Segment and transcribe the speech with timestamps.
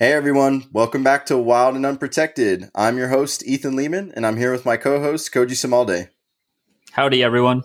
[0.00, 2.70] Hey everyone, welcome back to Wild and Unprotected.
[2.72, 6.08] I'm your host, Ethan Leaman, and I'm here with my co host, Koji Sumalde.
[6.92, 7.64] Howdy, everyone.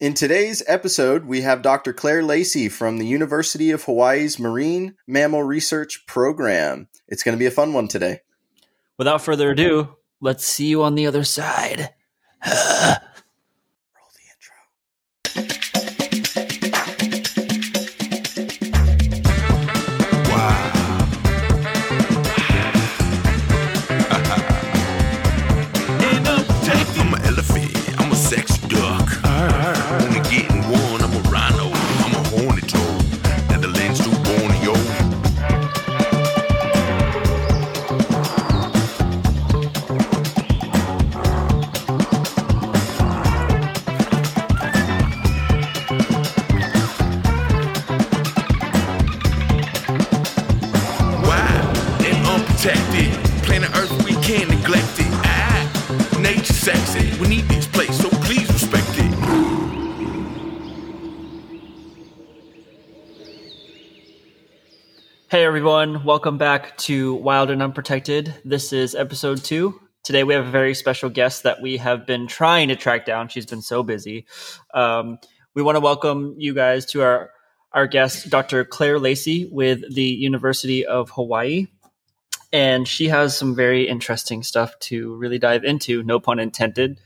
[0.00, 1.92] In today's episode, we have Dr.
[1.92, 6.88] Claire Lacey from the University of Hawaii's Marine Mammal Research Program.
[7.06, 8.22] It's going to be a fun one today.
[8.98, 11.94] Without further ado, let's see you on the other side.
[65.66, 66.04] everyone.
[66.04, 68.34] Welcome back to Wild and Unprotected.
[68.44, 69.80] This is episode two.
[70.04, 73.28] Today we have a very special guest that we have been trying to track down.
[73.28, 74.26] She's been so busy.
[74.74, 75.18] Um,
[75.54, 77.30] we want to welcome you guys to our,
[77.72, 78.64] our guest, Dr.
[78.64, 81.66] Claire Lacey with the University of Hawaii.
[82.52, 87.00] And she has some very interesting stuff to really dive into, no pun intended,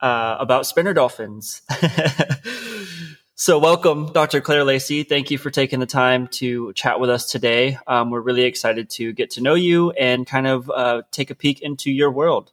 [0.00, 1.62] uh, about spinner dolphins.
[3.38, 4.40] So, welcome, Dr.
[4.40, 5.02] Claire Lacey.
[5.02, 7.76] Thank you for taking the time to chat with us today.
[7.86, 11.34] Um, we're really excited to get to know you and kind of uh, take a
[11.34, 12.50] peek into your world.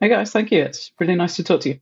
[0.00, 0.32] Hey, guys.
[0.32, 0.60] Thank you.
[0.60, 1.80] It's really nice to talk to you.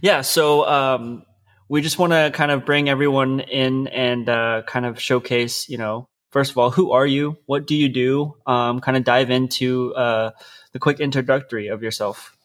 [0.00, 0.22] Yeah.
[0.22, 1.24] So, um,
[1.68, 5.76] we just want to kind of bring everyone in and uh, kind of showcase, you
[5.76, 7.36] know, first of all, who are you?
[7.46, 8.34] What do you do?
[8.46, 10.32] Um, kind of dive into uh,
[10.72, 12.36] the quick introductory of yourself.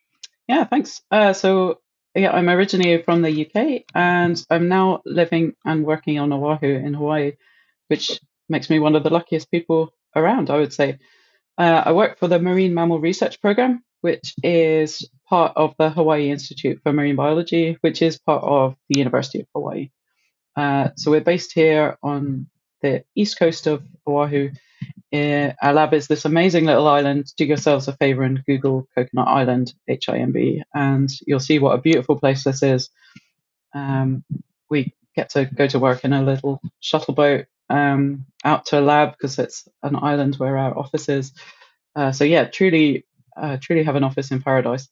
[0.48, 1.02] Yeah, thanks.
[1.10, 1.80] Uh, so
[2.14, 6.94] yeah, I'm originally from the UK and I'm now living and working on Oahu in
[6.94, 7.34] Hawaii,
[7.88, 11.00] which makes me one of the luckiest people around, I would say.
[11.58, 16.30] Uh, I work for the Marine Mammal Research Program, which is part of the Hawaii
[16.30, 19.90] Institute for Marine Biology, which is part of the University of Hawaii.
[20.56, 22.48] Uh, so we're based here on
[22.82, 24.52] the east coast of Oahu
[25.14, 27.32] uh, our lab is this amazing little island.
[27.38, 31.60] Do yourselves a favor and Google Coconut Island, H I M B, and you'll see
[31.60, 32.90] what a beautiful place this is.
[33.74, 34.24] Um,
[34.70, 38.82] we get to go to work in a little shuttle boat um, out to a
[38.82, 41.32] lab because it's an island where our office is.
[41.96, 43.06] Uh, so yeah, truly,
[43.36, 44.90] uh, truly have an office in paradise.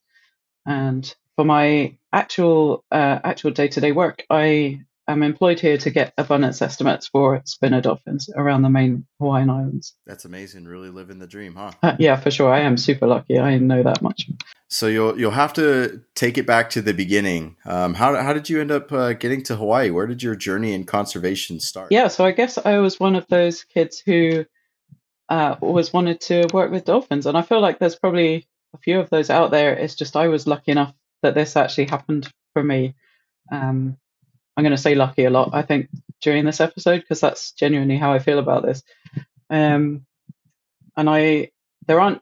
[0.66, 5.90] And for my actual uh, actual day to day work, I I'm employed here to
[5.92, 9.94] get abundance estimates for spinner dolphins around the main Hawaiian Islands.
[10.06, 10.66] That's amazing.
[10.66, 11.72] Really living the dream, huh?
[11.84, 12.52] Uh, yeah, for sure.
[12.52, 13.40] I am super lucky.
[13.40, 14.28] I know that much.
[14.68, 17.56] So you'll you'll have to take it back to the beginning.
[17.66, 19.92] Um, how how did you end up uh, getting to Hawaii?
[19.92, 21.92] Where did your journey in conservation start?
[21.92, 24.46] Yeah, so I guess I was one of those kids who
[25.30, 29.00] uh, always wanted to work with dolphins, and I feel like there's probably a few
[29.00, 29.74] of those out there.
[29.74, 32.96] It's just I was lucky enough that this actually happened for me.
[33.52, 33.98] Um,
[34.56, 35.90] I'm going to say lucky a lot, I think,
[36.22, 38.84] during this episode, because that's genuinely how I feel about this.
[39.50, 40.06] Um,
[40.96, 41.52] and I,
[41.88, 42.22] there aren't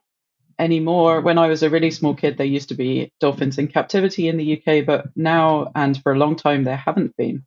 [0.58, 1.22] any more.
[1.22, 4.38] When I was a really small kid, there used to be dolphins in captivity in
[4.38, 7.46] the UK, but now and for a long time, there haven't been.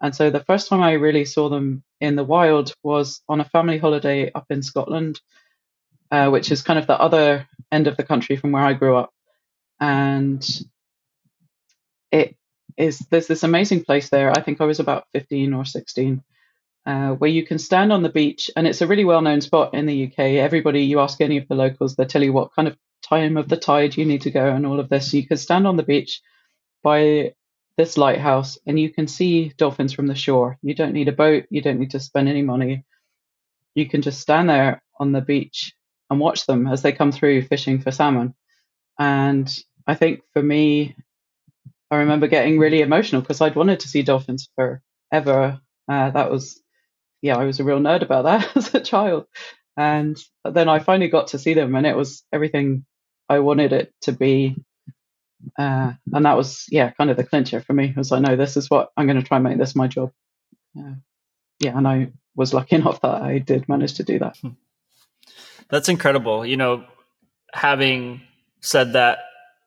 [0.00, 3.44] And so the first time I really saw them in the wild was on a
[3.44, 5.20] family holiday up in Scotland,
[6.10, 8.96] uh, which is kind of the other end of the country from where I grew
[8.96, 9.10] up.
[9.80, 10.46] And
[12.10, 12.36] it
[12.76, 14.30] is there's this amazing place there.
[14.30, 16.22] I think I was about 15 or 16,
[16.86, 19.74] uh, where you can stand on the beach, and it's a really well known spot
[19.74, 20.18] in the UK.
[20.18, 23.48] Everybody, you ask any of the locals, they tell you what kind of time of
[23.48, 25.14] the tide you need to go and all of this.
[25.14, 26.20] You can stand on the beach
[26.82, 27.34] by
[27.76, 30.58] this lighthouse and you can see dolphins from the shore.
[30.62, 32.84] You don't need a boat, you don't need to spend any money.
[33.74, 35.74] You can just stand there on the beach
[36.08, 38.34] and watch them as they come through fishing for salmon.
[38.98, 39.54] And
[39.86, 40.96] I think for me,
[41.90, 45.60] I remember getting really emotional because I'd wanted to see dolphins forever.
[45.88, 46.60] Uh, that was,
[47.22, 49.26] yeah, I was a real nerd about that as a child.
[49.76, 52.86] And then I finally got to see them, and it was everything
[53.28, 54.56] I wanted it to be.
[55.58, 57.92] Uh, and that was, yeah, kind of the clincher for me.
[57.96, 60.12] Was I know this is what I'm going to try and make this my job.
[60.78, 60.94] Uh,
[61.60, 64.36] yeah, and I was lucky enough that I did manage to do that.
[64.38, 64.50] Hmm.
[65.68, 66.46] That's incredible.
[66.46, 66.84] You know,
[67.52, 68.22] having
[68.60, 69.18] said that,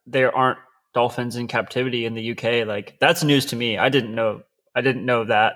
[0.08, 0.60] there aren't
[0.94, 2.68] dolphins in captivity in the UK.
[2.68, 3.78] Like that's news to me.
[3.78, 4.44] I didn't know.
[4.76, 5.54] I didn't know that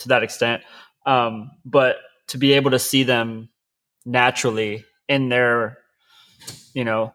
[0.00, 0.62] to that extent.
[1.04, 1.96] Um, but
[2.28, 3.48] to be able to see them
[4.04, 5.78] naturally in their
[6.74, 7.12] you know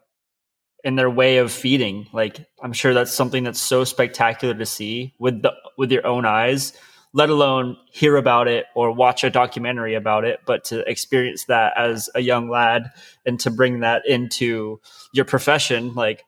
[0.84, 5.14] in their way of feeding like i'm sure that's something that's so spectacular to see
[5.18, 6.74] with the with your own eyes
[7.14, 11.72] let alone hear about it or watch a documentary about it but to experience that
[11.76, 12.90] as a young lad
[13.24, 14.78] and to bring that into
[15.12, 16.24] your profession like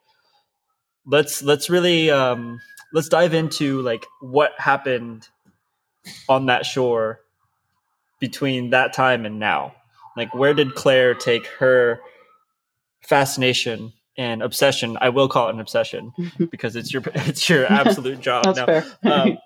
[1.06, 2.60] let's let's really um
[2.92, 5.28] let's dive into like what happened
[6.28, 7.20] on that shore
[8.20, 9.74] between that time and now.
[10.16, 12.00] Like where did claire take her
[13.02, 14.96] fascination and obsession?
[15.00, 16.12] I will call it an obsession
[16.50, 18.66] because it's your it's your absolute job That's now.
[18.66, 19.38] fair.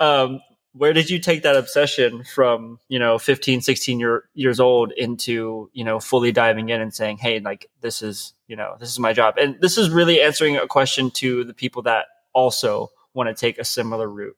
[0.00, 0.40] um,
[0.76, 5.70] where did you take that obsession from you know 15 16 year, years old into
[5.72, 8.98] you know fully diving in and saying hey like this is you know this is
[8.98, 13.28] my job and this is really answering a question to the people that also want
[13.28, 14.36] to take a similar route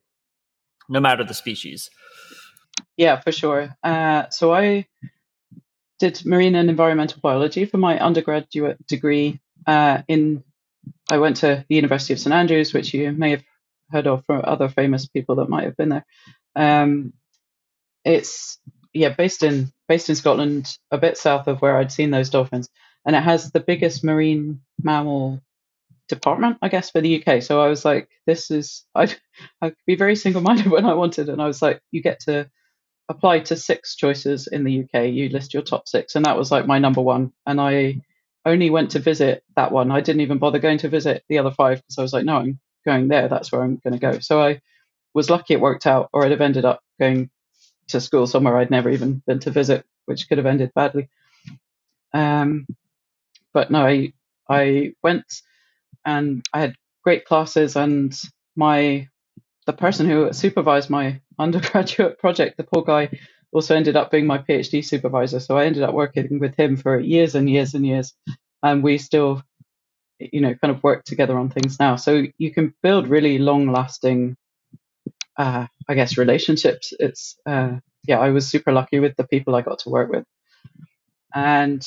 [0.89, 1.91] no matter the species
[2.97, 3.77] Yeah, for sure.
[3.83, 4.87] Uh, so I
[5.99, 9.41] did marine and environmental biology for my undergraduate degree.
[9.67, 10.45] Uh, in
[11.11, 13.45] I went to the University of St Andrews, which you may have
[13.91, 16.07] heard of from other famous people that might have been there.
[16.57, 17.13] Um,
[18.05, 18.59] it's
[18.95, 22.69] yeah based in based in Scotland, a bit south of where I'd seen those dolphins,
[23.07, 25.41] and it has the biggest marine mammal
[26.09, 27.43] department, I guess, for the UK.
[27.43, 29.05] So I was like, this is I
[29.63, 32.21] I could be very single minded when I wanted, and I was like, you get
[32.21, 32.51] to
[33.09, 35.07] apply to six choices in the UK.
[35.09, 37.33] You list your top six, and that was like my number one.
[37.47, 38.03] And I
[38.47, 39.91] only went to visit that one.
[39.91, 42.37] I didn't even bother going to visit the other five because I was like, no,
[42.39, 43.29] I'm going there.
[43.29, 44.21] That's where I'm going to go.
[44.21, 44.61] So I
[45.15, 47.31] was lucky it worked out, or I'd have ended up going
[47.89, 51.09] to school somewhere I'd never even been to visit, which could have ended badly.
[52.15, 52.67] Um,
[53.55, 54.13] but no, I
[54.49, 55.27] I went
[56.07, 58.19] and I had great classes, and
[58.57, 59.09] my
[59.67, 63.11] the person who supervised my undergraduate project, the poor guy,
[63.53, 65.41] also ended up being my PhD supervisor.
[65.41, 68.15] So I ended up working with him for years and years and years,
[68.63, 69.43] and we still,
[70.19, 71.97] you know, kind of work together on things now.
[71.97, 74.37] So you can build really long-lasting,
[75.37, 76.93] uh, I guess, relationships.
[76.99, 77.77] It's uh,
[78.07, 80.25] yeah, I was super lucky with the people I got to work with,
[81.35, 81.83] and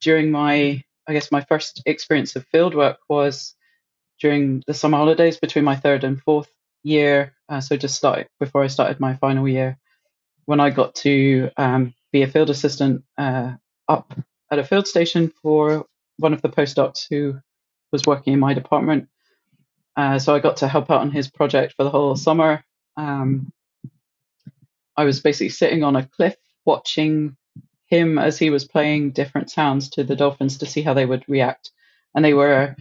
[0.00, 3.54] during my, I guess, my first experience of field work was
[4.20, 6.50] during the summer holidays between my third and fourth
[6.82, 9.78] year, uh, so just started before I started my final year,
[10.46, 13.52] when I got to um, be a field assistant uh,
[13.88, 14.14] up
[14.50, 15.86] at a field station for
[16.18, 17.38] one of the postdocs who
[17.92, 19.08] was working in my department.
[19.96, 22.64] Uh, so I got to help out on his project for the whole summer.
[22.96, 23.52] Um,
[24.96, 27.36] I was basically sitting on a cliff watching
[27.86, 31.24] him as he was playing different sounds to the dolphins to see how they would
[31.28, 31.70] react.
[32.14, 32.76] And they were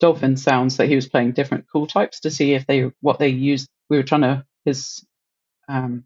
[0.00, 3.28] dolphin sounds that he was playing different call types to see if they what they
[3.28, 3.68] used.
[3.88, 5.04] We were trying to his
[5.68, 6.04] um,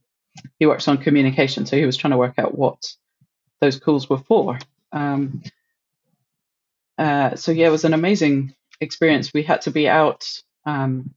[0.58, 2.94] he works on communication, so he was trying to work out what
[3.60, 4.58] those calls were for.
[4.92, 5.42] Um,
[6.98, 9.32] uh, so yeah, it was an amazing experience.
[9.32, 10.28] We had to be out
[10.64, 11.14] um,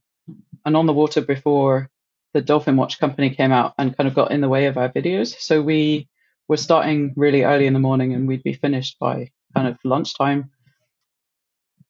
[0.64, 1.90] and on the water before
[2.32, 4.88] the Dolphin Watch company came out and kind of got in the way of our
[4.88, 5.38] videos.
[5.38, 6.08] So we
[6.48, 10.50] were starting really early in the morning and we'd be finished by kind of lunchtime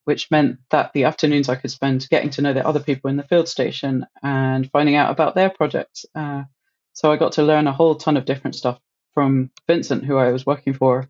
[0.05, 3.17] which meant that the afternoons I could spend getting to know the other people in
[3.17, 6.05] the field station and finding out about their projects.
[6.15, 6.43] Uh,
[6.93, 8.79] so I got to learn a whole ton of different stuff
[9.13, 11.07] from Vincent, who I was working for,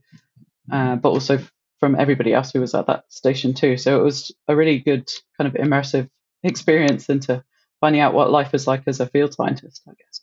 [0.71, 1.39] uh, but also
[1.81, 3.75] from everybody else who was at that station too.
[3.75, 6.07] So it was a really good kind of immersive
[6.43, 7.43] experience into
[7.81, 10.21] finding out what life is like as a field scientist, I guess.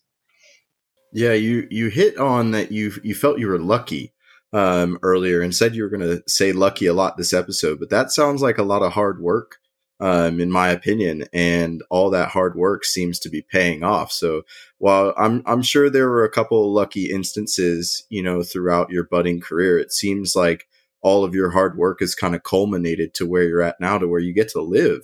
[1.12, 4.15] Yeah, you you hit on that you you felt you were lucky
[4.53, 7.91] um, earlier and said you were going to say lucky a lot this episode, but
[7.91, 9.57] that sounds like a lot of hard work,
[10.00, 14.12] um, in my opinion, and all that hard work seems to be paying off.
[14.12, 14.43] So
[14.79, 19.41] while I'm I'm sure there were a couple lucky instances, you know, throughout your budding
[19.41, 20.69] career, it seems like
[21.02, 24.09] all of your hard work has kind of culminated to where you're at now, to
[24.09, 25.02] where you get to live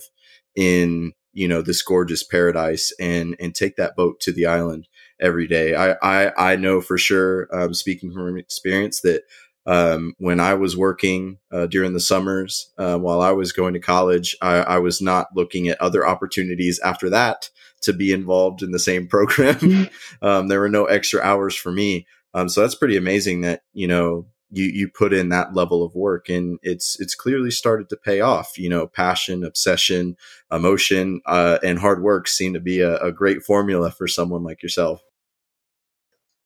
[0.55, 4.87] in you know this gorgeous paradise and and take that boat to the island
[5.19, 5.75] every day.
[5.75, 9.23] I I, I know for sure, um, speaking from experience, that
[9.67, 13.79] um, when I was working uh, during the summers uh, while I was going to
[13.79, 17.49] college, I, I, was not looking at other opportunities after that
[17.81, 19.89] to be involved in the same program.
[20.21, 22.05] um, there were no extra hours for me.
[22.35, 25.95] Um, so that's pretty amazing that you know you you put in that level of
[25.95, 28.57] work and it's it's clearly started to pay off.
[28.57, 30.15] You know passion obsession
[30.51, 34.61] emotion uh, and hard work seem to be a, a, great formula for someone like
[34.61, 35.01] yourself.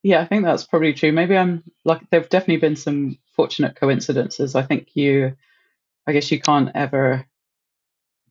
[0.02, 1.12] Yeah i think that's probably true.
[1.12, 4.56] Maybe i'm like there've definitely been some fortunate coincidences.
[4.56, 5.36] I think you
[6.08, 7.26] i guess you can't ever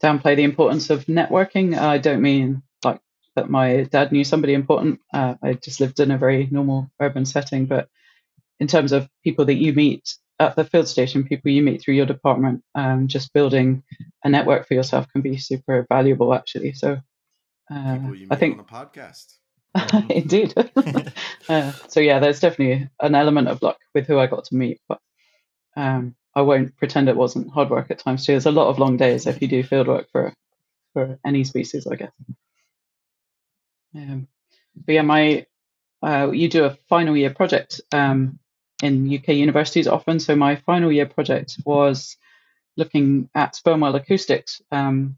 [0.02, 1.76] downplay the importance of networking.
[1.76, 3.00] I don't mean like
[3.37, 5.00] that my dad knew somebody important.
[5.12, 7.88] Uh, I just lived in a very normal urban setting, but
[8.60, 11.94] in terms of people that you meet at the field station, people you meet through
[11.94, 13.82] your department, um, just building
[14.24, 16.72] a network for yourself can be super valuable, actually.
[16.72, 16.98] So
[17.70, 17.98] uh,
[18.30, 19.34] I think on a podcast.
[20.10, 20.54] indeed.
[21.48, 24.80] uh, so yeah, there's definitely an element of luck with who I got to meet,
[24.88, 25.00] but
[25.76, 28.32] um, I won't pretend it wasn't hard work at times too.
[28.32, 30.32] There's a lot of long days if you do field work for
[30.92, 32.12] for any species, I guess.
[33.94, 34.28] Um,
[34.74, 35.46] but yeah, my
[36.02, 38.38] uh, you do a final year project um,
[38.82, 40.20] in UK universities often.
[40.20, 42.16] So my final year project was
[42.76, 45.16] looking at sperm whale acoustics, um,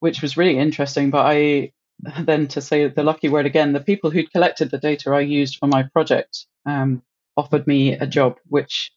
[0.00, 1.10] which was really interesting.
[1.10, 1.72] But I
[2.20, 5.56] then to say the lucky word again, the people who'd collected the data I used
[5.58, 7.02] for my project um,
[7.36, 8.92] offered me a job, which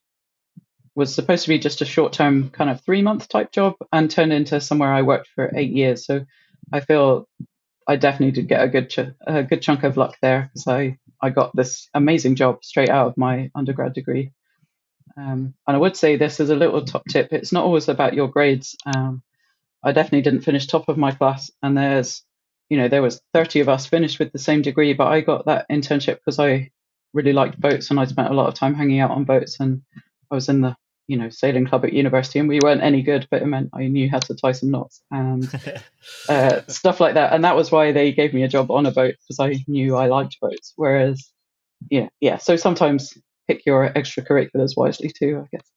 [0.96, 4.12] was supposed to be just a short term kind of three month type job and
[4.12, 6.06] turned into somewhere I worked for eight years.
[6.06, 6.26] So
[6.72, 7.28] I feel
[7.88, 10.98] I definitely did get a good ch- a good chunk of luck there because I
[11.24, 14.34] I got this amazing job straight out of my undergrad degree.
[15.16, 17.32] Um, and I would say this is a little top tip.
[17.32, 18.76] It's not always about your grades.
[18.86, 19.24] Um,
[19.82, 22.24] I definitely didn't finish top of my class, and there's
[22.70, 25.46] you know there was 30 of us finished with the same degree, but I got
[25.46, 26.72] that internship because I
[27.14, 29.82] really liked boats and I spent a lot of time hanging out on boats and
[30.32, 30.76] I was in the
[31.08, 33.88] you know sailing club at university and we weren't any good but it meant i
[33.88, 35.50] knew how to tie some knots and
[36.30, 37.34] uh, stuff like that.
[37.34, 39.96] And that was why they gave me a job on a boat because i knew
[39.96, 40.74] i liked boats.
[40.76, 41.32] Whereas
[41.90, 43.18] yeah yeah so sometimes
[43.48, 45.68] pick your extracurriculars wisely too i guess.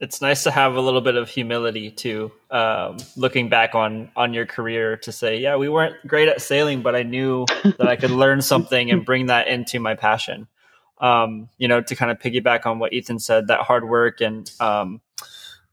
[0.00, 4.32] It's nice to have a little bit of humility too um, looking back on on
[4.32, 7.96] your career to say yeah we weren't great at sailing but i knew that i
[7.96, 10.46] could learn something and bring that into my passion
[11.00, 14.50] um, you know, to kind of piggyback on what Ethan said, that hard work and
[14.60, 15.00] um,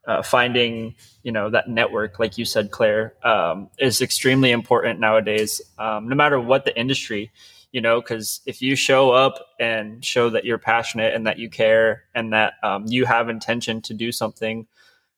[0.07, 5.61] uh, finding, you know, that network, like you said, Claire, um, is extremely important nowadays,
[5.79, 7.31] um, no matter what the industry,
[7.71, 11.49] you know, because if you show up and show that you're passionate and that you
[11.49, 14.67] care and that um, you have intention to do something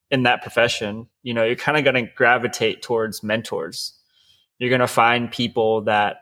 [0.10, 3.94] in that profession, you know, you're kind of going to gravitate towards mentors.
[4.58, 6.22] You're going to find people that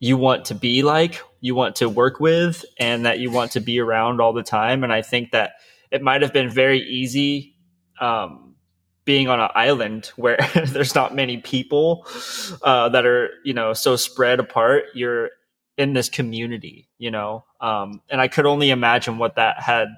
[0.00, 3.60] you want to be like, you want to work with, and that you want to
[3.60, 4.84] be around all the time.
[4.84, 5.54] And I think that
[5.90, 7.56] it might have been very easy
[8.00, 8.54] um,
[9.04, 12.06] being on an island where there's not many people
[12.62, 14.84] uh, that are, you know, so spread apart.
[14.94, 15.30] You're
[15.76, 19.88] in this community, you know, um, and I could only imagine what that had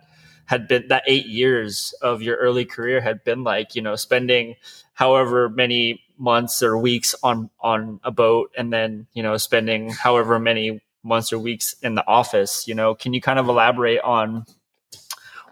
[0.47, 4.57] had been that eight years of your early career had been like, you know, spending
[4.93, 10.39] however many months or weeks on on a boat and then you know spending however
[10.39, 12.95] many months or weeks in the office you know?
[12.95, 14.45] Can you kind of elaborate on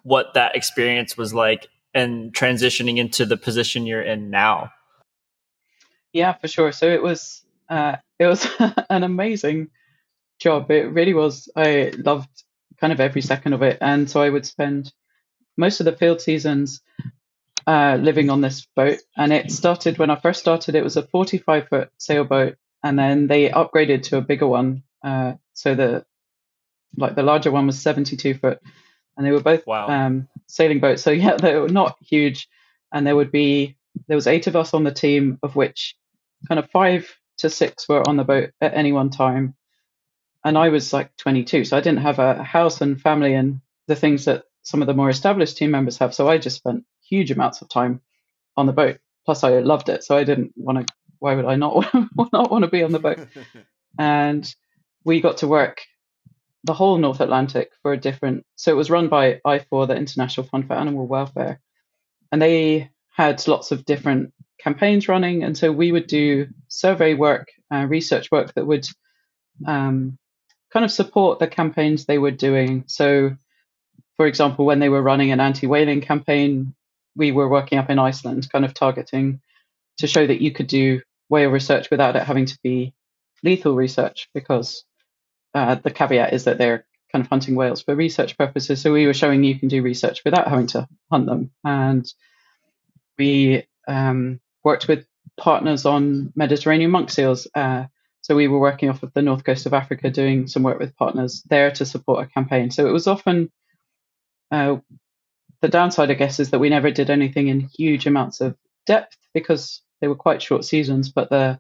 [0.03, 4.71] what that experience was like and transitioning into the position you're in now?
[6.13, 6.73] Yeah for sure.
[6.73, 8.47] So it was uh, it was
[8.91, 9.69] an amazing
[10.41, 10.71] job.
[10.71, 11.49] It really was.
[11.55, 12.29] I loved
[12.81, 13.79] kind of every second of it.
[13.81, 14.93] And so i would spend
[15.57, 16.81] most of the field seasons
[17.67, 18.99] uh, living on this boat.
[19.17, 23.27] And it started when I first started, it was a 45 foot sailboat, and then
[23.27, 24.83] they upgraded to a bigger one.
[25.03, 26.05] Uh, so the
[26.97, 28.61] like the larger one was 72 foot,
[29.17, 29.89] and they were both wow.
[29.89, 31.03] um, sailing boats.
[31.03, 32.49] So yeah, they were not huge,
[32.93, 33.77] and there would be
[34.09, 35.97] there was eight of us on the team, of which
[36.49, 39.55] kind of five to six were on the boat at any one time.
[40.45, 43.97] And I was like 22, so I didn't have a house and family and the
[43.97, 46.15] things that some of the more established team members have.
[46.15, 48.01] So I just spent huge amounts of time
[48.57, 48.99] on the boat.
[49.27, 50.95] Plus, I loved it, so I didn't want to.
[51.19, 51.93] Why would I not
[52.33, 53.19] not want to be on the boat?
[53.99, 54.55] and
[55.05, 55.83] we got to work
[56.65, 58.45] the whole North Atlantic for a different.
[58.57, 61.61] So it was run by IFAW, the International Fund for Animal Welfare,
[62.31, 67.49] and they had lots of different campaigns running, and so we would do survey work,
[67.73, 68.87] uh, research work that would
[69.67, 70.19] um,
[70.73, 72.85] kind of support the campaigns they were doing.
[72.87, 73.37] So,
[74.17, 76.75] for example, when they were running an anti-whaling campaign,
[77.17, 79.41] we were working up in Iceland, kind of targeting
[79.99, 82.93] to show that you could do whale research without it having to be
[83.43, 84.85] lethal research, because
[85.55, 88.81] uh, the caveat is that they're kind of hunting whales for research purposes.
[88.81, 92.07] So we were showing you can do research without having to hunt them, and
[93.19, 97.47] we um, worked with partners on Mediterranean monk seals.
[97.55, 97.85] Uh,
[98.23, 100.97] so we were working off of the north coast of Africa, doing some work with
[100.97, 102.71] partners there to support a campaign.
[102.71, 103.51] So it was often
[104.51, 104.77] uh,
[105.63, 109.17] the downside, I guess, is that we never did anything in huge amounts of depth
[109.35, 111.11] because they were quite short seasons.
[111.11, 111.59] But the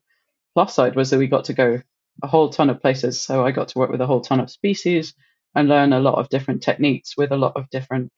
[0.54, 1.80] plus side was that we got to go
[2.22, 3.20] a whole ton of places.
[3.20, 5.14] So I got to work with a whole ton of species
[5.54, 8.12] and learn a lot of different techniques with a lot of different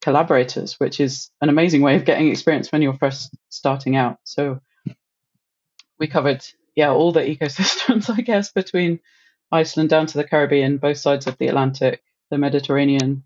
[0.00, 4.18] collaborators, which is an amazing way of getting experience when you're first starting out.
[4.24, 4.60] So
[5.98, 6.44] we covered
[6.74, 9.00] yeah, all the ecosystems, I guess, between
[9.50, 13.24] Iceland down to the Caribbean, both sides of the Atlantic, the Mediterranean.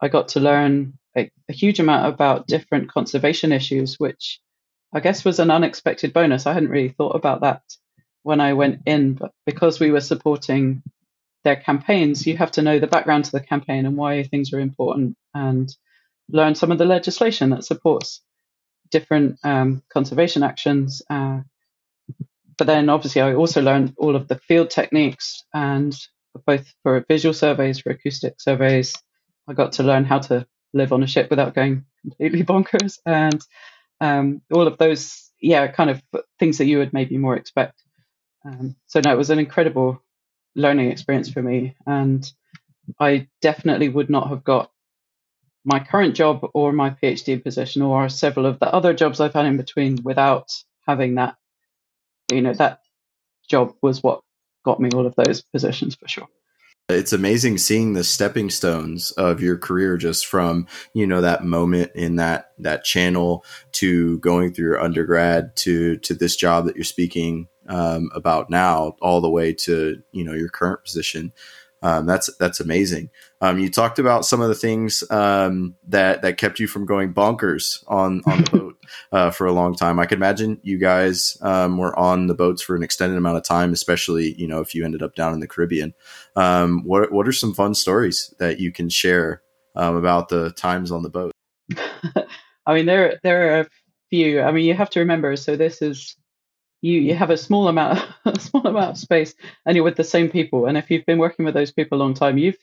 [0.00, 4.40] I got to learn a, a huge amount about different conservation issues, which
[4.92, 6.46] I guess was an unexpected bonus.
[6.46, 7.62] I hadn't really thought about that
[8.22, 10.82] when I went in, but because we were supporting
[11.44, 14.60] their campaigns, you have to know the background to the campaign and why things are
[14.60, 15.74] important and
[16.28, 18.22] learn some of the legislation that supports
[18.90, 21.02] different um, conservation actions.
[21.08, 21.40] Uh,
[22.58, 25.94] but then obviously I also learned all of the field techniques and
[26.46, 28.94] both for visual surveys, for acoustic surveys,
[29.48, 33.40] I got to learn how to live on a ship without going completely bonkers and
[34.00, 36.02] um, all of those, yeah, kind of
[36.38, 37.82] things that you would maybe more expect.
[38.44, 40.02] Um, so no, it was an incredible
[40.54, 42.30] learning experience for me, and
[42.98, 44.70] I definitely would not have got
[45.64, 49.44] my current job or my PhD position or several of the other jobs I've had
[49.44, 50.50] in between without
[50.86, 51.36] having that
[52.32, 52.80] you know that
[53.48, 54.20] job was what
[54.64, 56.28] got me all of those positions for sure.
[56.88, 61.92] It's amazing seeing the stepping stones of your career just from you know that moment
[61.94, 66.84] in that that channel to going through your undergrad to to this job that you're
[66.84, 71.32] speaking um, about now all the way to you know your current position
[71.82, 73.08] um, that's that's amazing.
[73.40, 77.14] Um, you talked about some of the things um, that that kept you from going
[77.14, 78.76] bonkers on on the boat
[79.12, 79.98] uh, for a long time.
[79.98, 83.44] I could imagine you guys um, were on the boats for an extended amount of
[83.44, 85.94] time, especially you know if you ended up down in the Caribbean.
[86.36, 89.42] Um, what what are some fun stories that you can share
[89.74, 91.32] um, about the times on the boat?
[92.66, 93.66] I mean, there there are a
[94.10, 94.42] few.
[94.42, 95.34] I mean, you have to remember.
[95.36, 96.14] So this is
[96.82, 99.34] you you have a small amount a small amount of space
[99.66, 100.66] and you're with the same people.
[100.66, 102.58] And if you've been working with those people a long time you've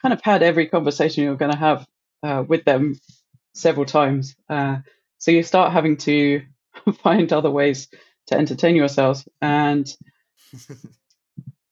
[0.00, 1.86] kind of had every conversation you're going to have
[2.22, 2.98] uh, with them
[3.54, 4.36] several times.
[4.48, 4.78] Uh,
[5.18, 6.42] so you start having to
[7.02, 7.88] find other ways
[8.26, 9.96] to entertain yourselves and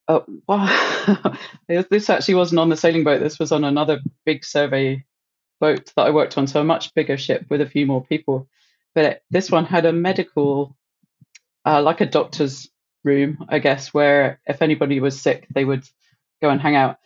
[0.08, 1.36] uh, wow,
[1.68, 3.20] this actually wasn't on the sailing boat.
[3.20, 5.04] This was on another big survey
[5.60, 6.46] boat that i worked on.
[6.46, 8.48] So a much bigger ship with a few more people.
[8.94, 10.76] But this one had a medical
[11.66, 12.70] uh, like a doctor's
[13.04, 15.84] room, I guess, where if anybody was sick, they would
[16.40, 16.98] go and hang out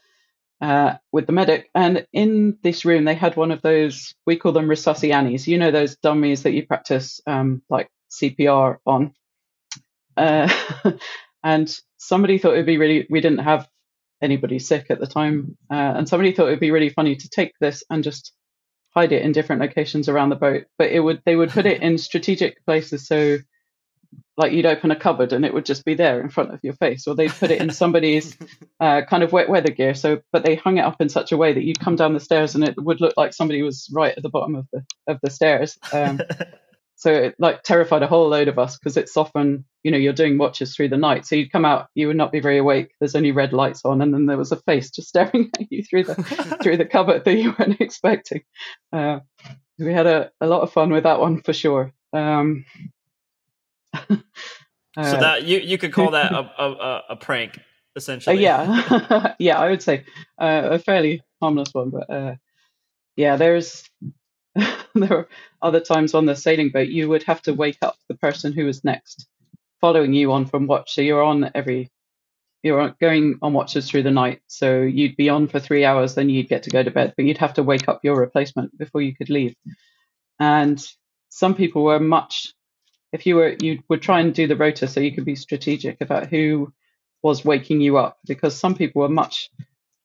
[0.60, 1.70] uh, with the medic.
[1.74, 5.58] And in this room, they had one of those, we call them Resusci Annies, you
[5.58, 9.14] know, those dummies that you practice um, like CPR on.
[10.16, 10.48] Uh,
[11.44, 13.68] and somebody thought it'd be really, we didn't have
[14.22, 15.56] anybody sick at the time.
[15.70, 18.32] Uh, and somebody thought it'd be really funny to take this and just
[18.94, 20.64] hide it in different locations around the boat.
[20.76, 23.06] But it would, they would put it in strategic places.
[23.06, 23.38] So
[24.36, 26.72] like you'd open a cupboard and it would just be there in front of your
[26.74, 28.36] face or they'd put it in somebody's
[28.80, 31.36] uh, kind of wet weather gear so but they hung it up in such a
[31.36, 34.14] way that you'd come down the stairs and it would look like somebody was right
[34.16, 36.20] at the bottom of the of the stairs um,
[36.96, 40.12] so it like terrified a whole load of us because it's often you know you're
[40.12, 42.92] doing watches through the night so you'd come out you would not be very awake
[42.98, 45.82] there's only red lights on and then there was a face just staring at you
[45.82, 46.14] through the
[46.62, 48.42] through the cupboard that you weren't expecting.
[48.92, 49.20] Uh,
[49.78, 51.92] we had a, a lot of fun with that one for sure.
[52.12, 52.64] Um,
[54.08, 54.16] so
[54.96, 57.62] uh, that you you could call that a, a, a prank uh,
[57.96, 58.42] essentially.
[58.42, 60.04] yeah, yeah, I would say
[60.38, 62.34] uh, a fairly harmless one, but uh,
[63.16, 63.88] yeah, there's
[64.54, 65.28] there were
[65.62, 68.64] other times on the sailing boat you would have to wake up the person who
[68.64, 69.26] was next,
[69.80, 70.94] following you on from watch.
[70.94, 71.90] So you're on every
[72.62, 74.40] you're going on watches through the night.
[74.46, 77.24] So you'd be on for three hours, then you'd get to go to bed, but
[77.24, 79.54] you'd have to wake up your replacement before you could leave.
[80.38, 80.82] And
[81.30, 82.52] some people were much
[83.12, 86.00] if you were you would try and do the rota so you could be strategic
[86.00, 86.72] about who
[87.22, 89.50] was waking you up because some people were much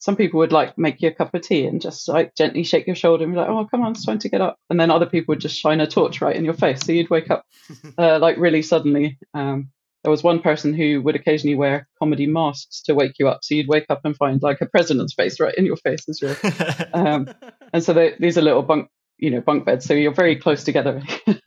[0.05, 2.85] some people would like make you a cup of tea and just like gently shake
[2.85, 4.57] your shoulder and be like oh come on it's time to get up.
[4.69, 7.09] And then other people would just shine a torch right in your face so you'd
[7.09, 7.43] wake up
[7.97, 9.17] uh, like really suddenly.
[9.33, 9.71] Um,
[10.03, 13.55] there was one person who would occasionally wear comedy masks to wake you up so
[13.55, 16.35] you'd wake up and find like a president's face right in your face as well.
[16.93, 17.27] Um,
[17.73, 19.85] and so they, these are little bunk you know bunk beds.
[19.85, 21.01] So you're very close together.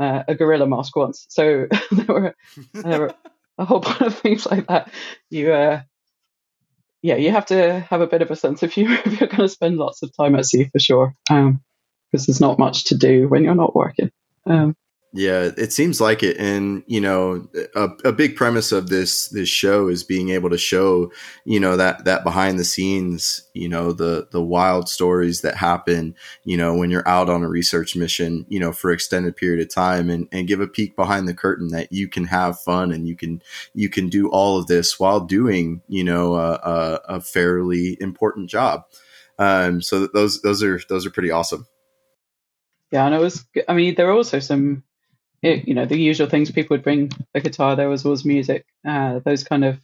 [0.00, 1.26] Uh, a gorilla mask once.
[1.28, 2.34] So there were
[2.72, 3.14] there were
[3.58, 4.92] a whole bunch of things like that.
[5.28, 5.80] You uh
[7.02, 9.42] yeah you have to have a bit of a sense if you if you're going
[9.42, 11.60] to spend lots of time at sea for sure um
[12.12, 14.12] because there's not much to do when you're not working.
[14.46, 14.76] Um
[15.14, 19.48] yeah, it seems like it, and you know, a, a big premise of this this
[19.48, 21.10] show is being able to show,
[21.46, 26.14] you know, that that behind the scenes, you know, the the wild stories that happen,
[26.44, 29.62] you know, when you're out on a research mission, you know, for an extended period
[29.62, 32.92] of time, and and give a peek behind the curtain that you can have fun
[32.92, 33.40] and you can
[33.72, 38.50] you can do all of this while doing, you know, a, a, a fairly important
[38.50, 38.84] job.
[39.38, 41.66] Um, so those those are those are pretty awesome.
[42.90, 43.44] Yeah, and it was.
[43.68, 44.82] I mean, there are also some
[45.42, 47.76] you know, the usual things people would bring a guitar.
[47.76, 48.66] There was always music.
[48.86, 49.78] Uh, those kind of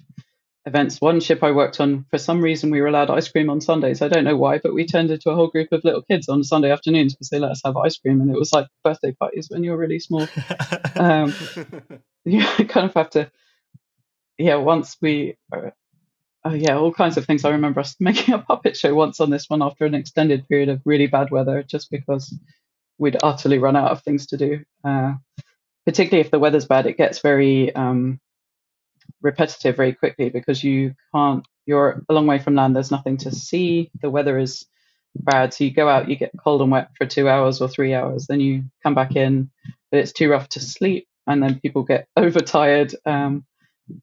[0.67, 1.01] events.
[1.01, 4.03] One ship I worked on, for some reason, we were allowed ice cream on Sundays.
[4.03, 6.43] I don't know why, but we turned into a whole group of little kids on
[6.45, 9.49] Sunday afternoons because they let us have ice cream, and it was like birthday parties
[9.51, 10.27] when you're really small.
[10.97, 11.35] um,
[12.25, 13.31] you kind of have to,
[14.39, 14.57] yeah.
[14.57, 15.71] Once we, uh,
[16.47, 17.45] uh, yeah, all kinds of things.
[17.45, 20.69] I remember us making a puppet show once on this one after an extended period
[20.71, 22.35] of really bad weather, just because
[22.99, 24.65] we'd utterly run out of things to do.
[24.85, 25.15] Uh,
[25.87, 28.21] particularly if the weather's bad, it gets very um,
[29.23, 33.33] repetitive very quickly because you can't you're a long way from land there's nothing to
[33.33, 34.67] see the weather is
[35.17, 35.55] bad.
[35.55, 38.27] So you go out you get cold and wet for two hours or three hours
[38.27, 39.51] then you come back in
[39.91, 43.45] but it's too rough to sleep and then people get overtired um,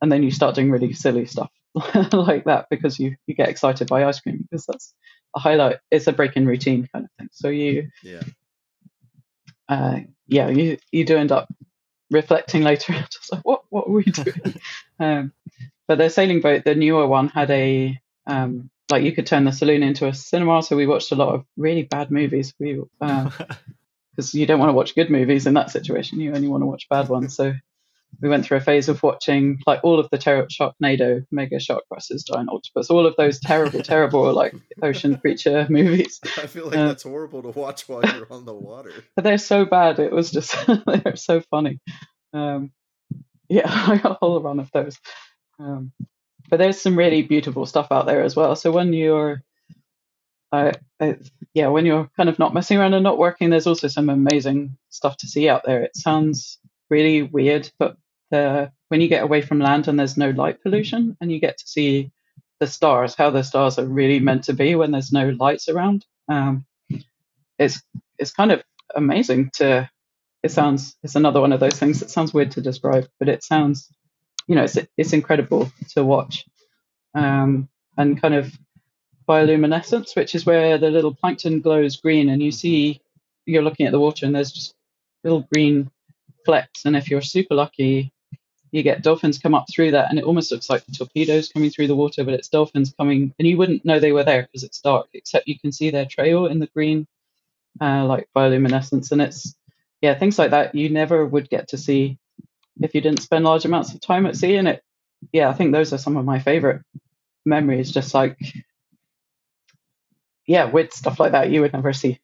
[0.01, 1.51] and then you start doing really silly stuff
[2.13, 4.93] like that because you you get excited by ice cream because that's
[5.35, 5.77] a highlight.
[5.89, 7.29] It's a break in routine kind of thing.
[7.31, 8.21] So you yeah.
[9.69, 11.47] Uh, yeah you you do end up
[12.11, 14.55] reflecting later, just like, what what are we doing?
[14.99, 15.33] um,
[15.87, 19.51] but the sailing boat, the newer one, had a um, like you could turn the
[19.51, 20.63] saloon into a cinema.
[20.63, 22.53] So we watched a lot of really bad movies.
[22.59, 23.49] We because uh,
[24.37, 26.19] you don't want to watch good movies in that situation.
[26.19, 27.35] You only want to watch bad ones.
[27.35, 27.53] So
[28.21, 31.83] we went through a phase of watching like all of the ter- Sharknado, Mega Shark
[31.93, 36.19] versus Giant Octopus, all of those terrible, terrible like ocean creature movies.
[36.37, 38.91] I feel like uh, that's horrible to watch while you're on the water.
[39.15, 39.99] But they're so bad.
[39.99, 41.79] It was just they're so funny.
[42.33, 42.71] Um,
[43.49, 44.97] yeah, I got a whole run of those.
[45.59, 45.91] Um,
[46.49, 48.55] but there's some really beautiful stuff out there as well.
[48.55, 49.43] So when you're
[50.51, 51.13] uh, uh,
[51.53, 54.77] yeah, when you're kind of not messing around and not working, there's also some amazing
[54.89, 55.83] stuff to see out there.
[55.83, 57.95] It sounds really weird, but
[58.31, 61.59] the when you get away from land and there's no light pollution and you get
[61.59, 62.11] to see
[62.61, 66.05] the stars, how the stars are really meant to be when there's no lights around,
[66.29, 66.65] um,
[67.59, 67.81] it's
[68.19, 68.63] it's kind of
[68.95, 69.89] amazing to.
[70.43, 73.43] It sounds it's another one of those things that sounds weird to describe, but it
[73.43, 73.89] sounds,
[74.47, 76.45] you know, it's it's incredible to watch,
[77.15, 78.53] um, and kind of
[79.27, 83.01] bioluminescence, which is where the little plankton glows green, and you see
[83.45, 84.75] you're looking at the water and there's just
[85.23, 85.91] little green
[86.45, 86.85] flecks.
[86.85, 88.13] And if you're super lucky,
[88.71, 91.87] you get dolphins come up through that, and it almost looks like torpedoes coming through
[91.87, 94.81] the water, but it's dolphins coming, and you wouldn't know they were there because it's
[94.81, 97.07] dark, except you can see their trail in the green,
[97.79, 99.55] uh, like bioluminescence, and it's
[100.01, 102.17] yeah, things like that you never would get to see
[102.81, 104.55] if you didn't spend large amounts of time at sea.
[104.55, 104.83] And it,
[105.31, 106.81] yeah, I think those are some of my favorite
[107.45, 108.37] memories, just like
[110.47, 112.19] yeah, with stuff like that you would never see.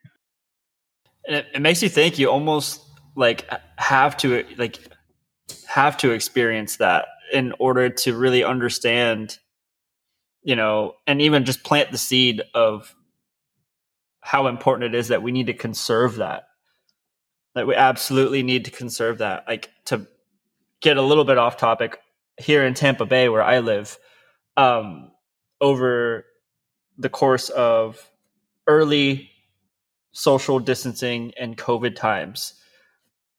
[1.26, 2.18] And it, it makes you think.
[2.18, 2.82] You almost
[3.16, 4.80] like have to like
[5.68, 9.38] have to experience that in order to really understand
[10.44, 12.96] you know and even just plant the seed of
[14.28, 16.50] how important it is that we need to conserve that.
[17.56, 19.46] That we absolutely need to conserve that.
[19.48, 20.06] Like to
[20.82, 21.98] get a little bit off topic
[22.38, 23.98] here in Tampa Bay where I live
[24.58, 25.12] um
[25.62, 26.26] over
[26.98, 28.12] the course of
[28.68, 29.32] early
[30.12, 32.56] social distancing and covid times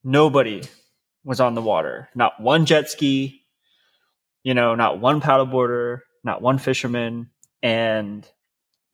[0.04, 0.62] nobody
[1.24, 2.08] was on the water.
[2.14, 3.42] Not one jet ski,
[4.42, 7.30] you know, not one paddleboarder, not one fisherman.
[7.62, 8.28] And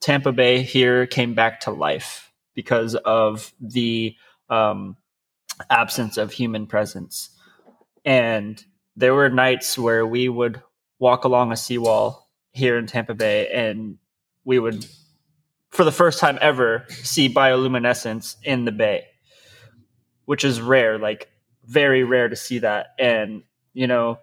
[0.00, 4.16] Tampa Bay here came back to life because of the
[4.48, 4.96] um,
[5.70, 7.30] absence of human presence.
[8.04, 8.62] And
[8.96, 10.62] there were nights where we would
[10.98, 13.98] walk along a seawall here in Tampa Bay and
[14.44, 14.86] we would,
[15.70, 19.06] for the first time ever, see bioluminescence in the bay
[20.26, 21.28] which is rare, like
[21.66, 22.94] very rare to see that.
[22.98, 24.18] And, you know,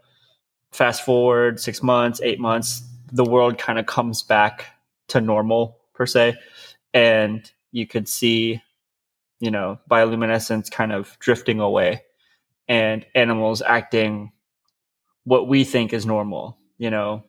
[0.71, 4.65] fast forward six months, eight months, the world kind of comes back
[5.09, 6.35] to normal per se.
[6.93, 8.61] And you could see,
[9.39, 12.03] you know, bioluminescence kind of drifting away
[12.67, 14.31] and animals acting
[15.23, 17.23] what we think is normal, you know.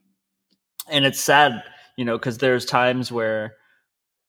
[0.91, 1.63] And it's sad,
[1.97, 3.57] you know, because there's times where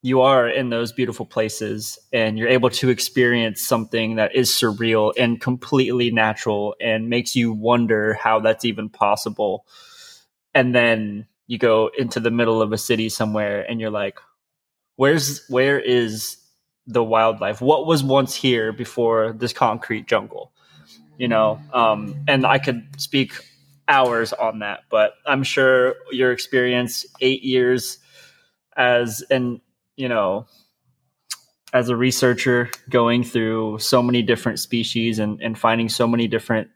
[0.03, 5.13] you are in those beautiful places and you're able to experience something that is surreal
[5.17, 9.65] and completely natural and makes you wonder how that's even possible.
[10.53, 14.19] And then you go into the middle of a city somewhere and you're like,
[14.97, 16.35] where's where is
[16.85, 17.61] the wildlife?
[17.61, 20.51] What was once here before this concrete jungle?
[21.17, 23.31] You know, um, and I could speak
[23.87, 27.99] hours on that, but I'm sure your experience eight years
[28.75, 29.61] as an
[29.95, 30.47] you know,
[31.73, 36.69] as a researcher going through so many different species and, and finding so many different,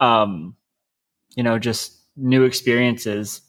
[0.00, 0.56] um,
[1.36, 3.42] you know, just new experiences,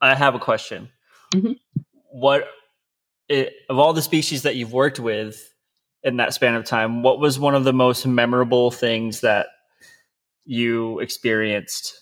[0.00, 0.90] I have a question.
[1.34, 1.52] Mm-hmm.
[2.12, 2.44] What
[3.28, 5.50] it, of all the species that you've worked with,
[6.02, 7.02] in that span of time.
[7.02, 9.48] What was one of the most memorable things that
[10.44, 11.94] you experienced,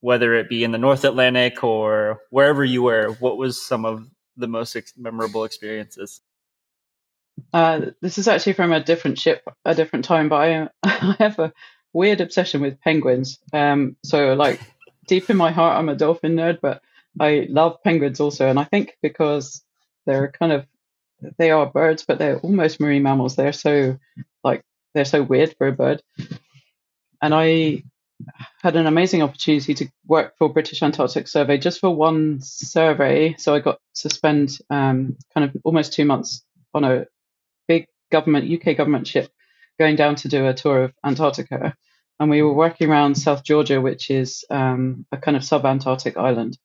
[0.00, 3.12] whether it be in the North Atlantic or wherever you were?
[3.20, 6.20] What was some of the most ex- memorable experiences?
[7.52, 11.38] Uh, this is actually from a different ship, a different time, but I, I have
[11.38, 11.52] a
[11.92, 13.38] weird obsession with penguins.
[13.52, 14.60] Um, so, like,
[15.06, 16.82] deep in my heart, I'm a dolphin nerd, but
[17.20, 18.48] I love penguins also.
[18.48, 19.62] And I think because
[20.06, 20.66] they're kind of,
[21.38, 23.36] they are birds, but they're almost marine mammals.
[23.36, 23.98] They're so,
[24.42, 24.62] like,
[24.94, 26.02] they're so weird for a bird.
[27.20, 27.84] And I
[28.62, 33.34] had an amazing opportunity to work for British Antarctic Survey just for one survey.
[33.38, 37.06] So I got to spend um, kind of almost two months on a
[37.68, 39.30] big government, UK government ship
[39.78, 41.74] going down to do a tour of Antarctica.
[42.20, 46.16] And we were working around South Georgia, which is um, a kind of sub Antarctic
[46.16, 46.56] island.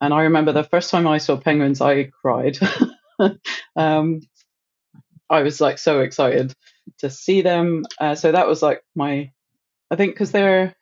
[0.00, 2.58] And I remember the first time I saw penguins, I cried.
[3.76, 4.20] um,
[5.28, 6.54] I was like so excited
[6.98, 7.84] to see them.
[8.00, 9.32] Uh, so that was like my,
[9.90, 10.74] I think, because they're,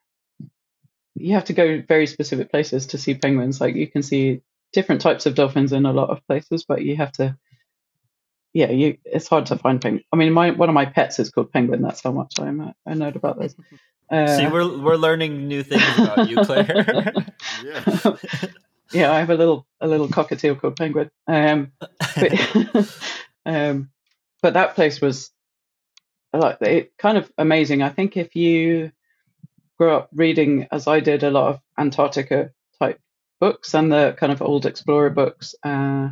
[1.14, 3.60] you have to go very specific places to see penguins.
[3.60, 6.96] Like you can see different types of dolphins in a lot of places, but you
[6.96, 7.36] have to
[8.54, 10.04] yeah, you it's hard to find penguin.
[10.12, 11.82] I mean, my one of my pets is called penguin.
[11.82, 13.54] That's how much I'm uh, I know about those.
[14.08, 17.12] Uh, See, we're we're learning new things about you, Claire.
[17.64, 17.84] yeah.
[18.92, 21.10] yeah, I have a little a little cockatiel called penguin.
[21.26, 21.72] Um,
[22.14, 22.96] but,
[23.46, 23.90] um,
[24.40, 25.32] but that place was
[26.32, 27.82] like it, kind of amazing.
[27.82, 28.92] I think if you
[29.78, 33.00] grew up reading, as I did, a lot of Antarctica type
[33.40, 35.54] books and the kind of old explorer books.
[35.62, 36.10] Uh,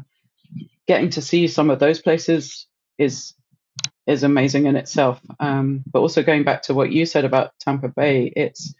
[0.87, 2.66] getting to see some of those places
[2.98, 3.35] is
[4.07, 5.20] is amazing in itself.
[5.38, 8.75] Um, but also going back to what you said about Tampa Bay, it's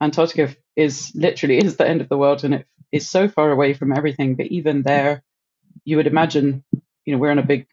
[0.00, 3.72] Antarctica is literally is the end of the world, and it is so far away
[3.74, 4.34] from everything.
[4.34, 5.22] But even there,
[5.84, 6.64] you would imagine,
[7.04, 7.66] you know, we're on a big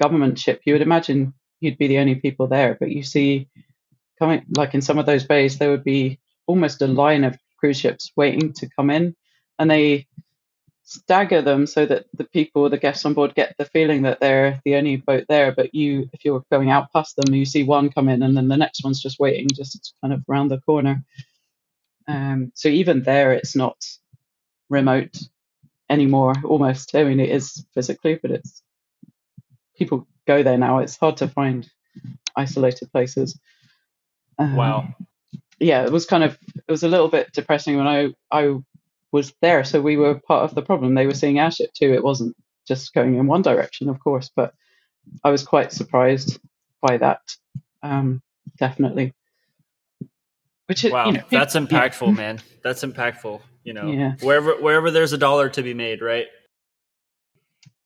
[0.00, 0.62] government ship.
[0.64, 3.48] You would imagine you'd be the only people there, but you see,
[4.18, 7.78] coming like in some of those bays, there would be almost a line of cruise
[7.78, 9.14] ships waiting to come in,
[9.58, 10.06] and they
[10.82, 14.60] stagger them so that the people, the guests on board, get the feeling that they're
[14.64, 15.52] the only boat there.
[15.52, 18.48] But you, if you're going out past them, you see one come in, and then
[18.48, 21.02] the next one's just waiting, just kind of around the corner.
[22.08, 23.76] Um, so even there, it's not
[24.68, 25.18] remote
[25.90, 26.34] anymore.
[26.44, 28.62] Almost, I mean, it is physically, but it's
[29.76, 30.78] people go there now.
[30.78, 31.68] It's hard to find
[32.36, 33.38] isolated places.
[34.38, 34.88] Um, wow.
[35.58, 38.56] Yeah, it was kind of it was a little bit depressing when I I
[39.12, 39.64] was there.
[39.64, 40.94] So we were part of the problem.
[40.94, 41.92] They were seeing our ship too.
[41.92, 44.54] It wasn't just going in one direction, of course, but
[45.24, 46.38] I was quite surprised
[46.82, 47.20] by that.
[47.82, 48.22] Um,
[48.58, 49.14] definitely.
[50.66, 52.12] Which is, wow, you know, that's impactful, yeah.
[52.12, 52.40] man.
[52.62, 53.40] That's impactful.
[53.62, 54.14] You know, yeah.
[54.20, 56.26] wherever wherever there's a dollar to be made, right?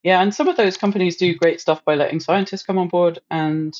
[0.02, 3.18] Yeah, and some of those companies do great stuff by letting scientists come on board.
[3.30, 3.74] And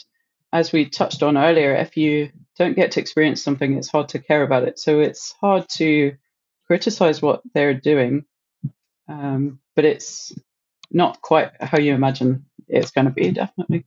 [0.52, 4.18] as we touched on earlier, if you don't get to experience something, it's hard to
[4.18, 4.78] care about it.
[4.78, 6.12] So it's hard to
[6.66, 8.24] criticize what they're doing,
[9.08, 10.32] um, but it's
[10.90, 13.30] not quite how you imagine it's going to be.
[13.30, 13.86] Definitely.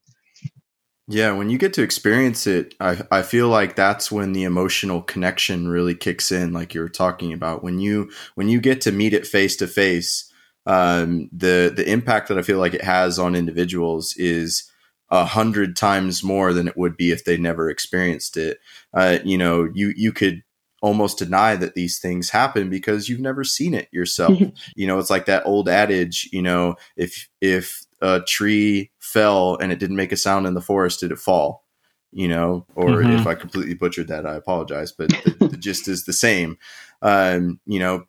[1.08, 5.02] Yeah, when you get to experience it, I, I feel like that's when the emotional
[5.02, 7.62] connection really kicks in, like you were talking about.
[7.62, 10.32] When you when you get to meet it face to face,
[10.66, 14.72] um, the the impact that I feel like it has on individuals is
[15.14, 18.58] a hundred times more than it would be if they never experienced it.
[18.96, 20.42] Uh, you know, you you could
[20.82, 24.38] almost deny that these things happen because you've never seen it yourself.
[24.76, 29.72] you know, it's like that old adage, you know, if if a tree fell and
[29.72, 31.64] it didn't make a sound in the forest, did it fall?
[32.12, 33.12] You know, or mm-hmm.
[33.12, 36.58] if I completely butchered that, I apologize, but the, the gist is the same.
[37.04, 38.06] Um, you know,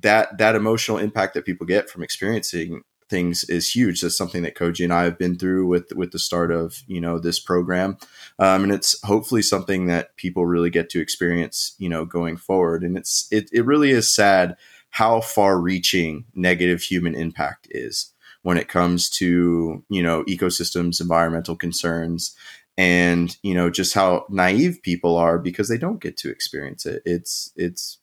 [0.00, 4.00] that that emotional impact that people get from experiencing things is huge.
[4.00, 7.00] That's something that Koji and I have been through with with the start of you
[7.00, 7.98] know this program,
[8.38, 12.82] um, and it's hopefully something that people really get to experience you know going forward.
[12.82, 14.56] And it's it it really is sad
[14.90, 21.56] how far reaching negative human impact is when it comes to you know ecosystems, environmental
[21.56, 22.34] concerns.
[22.76, 27.02] And you know just how naive people are because they don't get to experience it.
[27.04, 27.97] It's it's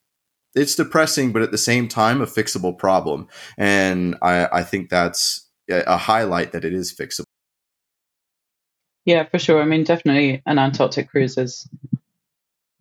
[0.56, 3.28] it's depressing, but at the same time, a fixable problem.
[3.56, 7.24] And I, I think that's a highlight that it is fixable.
[9.04, 9.62] Yeah, for sure.
[9.62, 11.68] I mean, definitely an Antarctic cruise is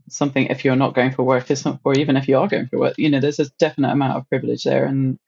[0.09, 1.47] something if you're not going for work,
[1.83, 4.27] or even if you are going for work, you know, there's a definite amount of
[4.29, 4.85] privilege there.
[4.85, 5.19] And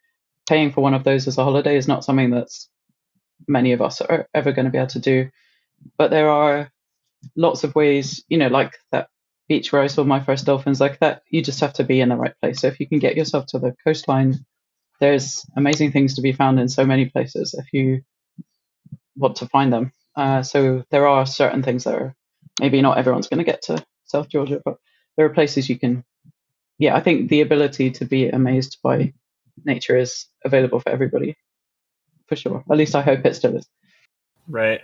[0.48, 2.70] paying for one of those as a holiday is not something that's
[3.48, 5.30] many of us are ever going to be able to do.
[5.98, 6.72] But there are
[7.36, 9.10] lots of ways, you know, like that
[9.48, 12.10] beach where I saw my first dolphins like that, you just have to be in
[12.10, 12.62] the right place.
[12.62, 14.36] So if you can get yourself to the coastline,
[15.00, 18.02] there's amazing things to be found in so many places if you
[19.16, 19.92] want to find them.
[20.16, 22.16] Uh, so there are certain things that are
[22.60, 24.78] maybe not everyone's going to get to South Georgia, but
[25.16, 26.04] there are places you can.
[26.80, 29.14] Yeah, I think the ability to be amazed by
[29.64, 31.36] nature is available for everybody,
[32.28, 32.64] for sure.
[32.70, 33.68] At least I hope it still is.
[34.48, 34.82] Right.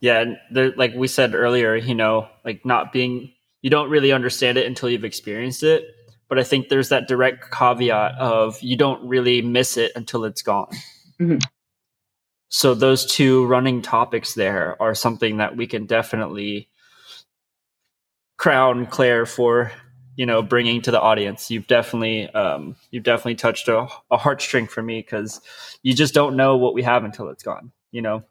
[0.00, 3.33] Yeah, and like we said earlier, you know, like not being
[3.64, 5.86] you don't really understand it until you've experienced it.
[6.28, 10.42] But I think there's that direct caveat of you don't really miss it until it's
[10.42, 10.68] gone.
[11.18, 11.42] Mhm.
[12.50, 16.68] So those two running topics there are something that we can definitely
[18.36, 19.72] crown Claire for,
[20.14, 21.50] you know, bringing to the audience.
[21.50, 25.40] You've definitely, um, you've definitely touched a, a heartstring for me because
[25.82, 27.72] you just don't know what we have until it's gone.
[27.92, 28.24] You know,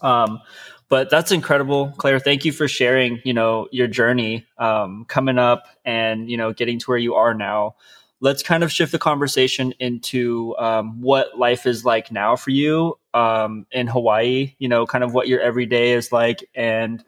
[0.00, 0.40] um,
[0.88, 2.20] but that's incredible, Claire.
[2.20, 6.78] Thank you for sharing, you know, your journey um, coming up and you know getting
[6.80, 7.74] to where you are now.
[8.20, 12.98] Let's kind of shift the conversation into um, what life is like now for you
[13.12, 14.54] um, in Hawaii.
[14.58, 17.04] You know, kind of what your everyday is like, and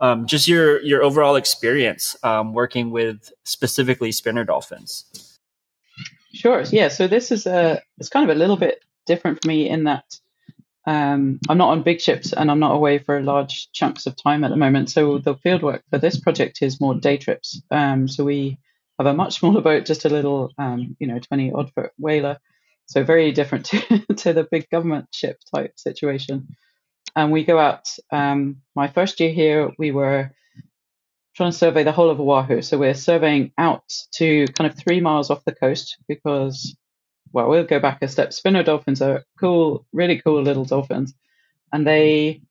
[0.00, 5.04] um, just your your overall experience um, working with specifically spinner dolphins.
[6.32, 6.62] Sure.
[6.70, 6.88] Yeah.
[6.88, 10.04] So this is a it's kind of a little bit different for me in that
[10.88, 14.42] um, I'm not on big ships and I'm not away for large chunks of time
[14.42, 14.88] at the moment.
[14.88, 17.60] So the fieldwork for this project is more day trips.
[17.70, 18.58] Um, so we
[18.98, 22.38] have a much smaller boat, just a little, um, you know, 20 odd foot whaler.
[22.86, 26.56] So very different to, to the big government ship type situation.
[27.14, 27.86] And we go out.
[28.10, 30.30] Um, my first year here, we were
[31.36, 32.62] trying to survey the whole of Oahu.
[32.62, 36.74] So we're surveying out to kind of three miles off the coast because
[37.32, 38.32] well, we'll go back a step.
[38.32, 41.14] Spinner dolphins are cool, really cool little dolphins,
[41.72, 42.42] and they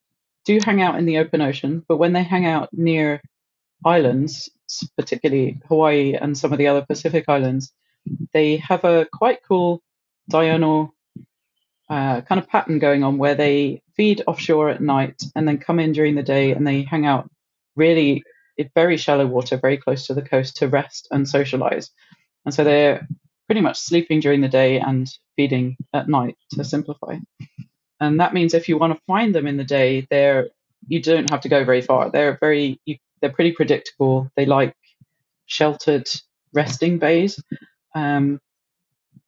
[0.46, 1.84] do hang out in the open ocean.
[1.88, 3.22] But when they hang out near
[3.86, 4.50] islands,
[4.96, 7.72] particularly Hawaii and some of the other Pacific islands,
[8.34, 9.82] they have a quite cool
[10.30, 10.94] diurnal
[11.90, 15.80] uh, kind of pattern going on where they feed offshore at night and then come
[15.80, 17.30] in during the day and they hang out
[17.76, 18.24] really
[18.58, 21.92] in very shallow water, very close to the coast to rest and socialize.
[22.46, 23.08] And so they're
[23.48, 27.16] pretty much sleeping during the day and feeding at night to simplify.
[28.00, 30.50] And that means if you want to find them in the day, they're
[30.88, 32.12] you don't have to go very far.
[32.12, 34.30] They're very you, they're pretty predictable.
[34.36, 34.76] They like
[35.46, 36.08] sheltered
[36.54, 37.42] resting bays,
[37.96, 38.40] um,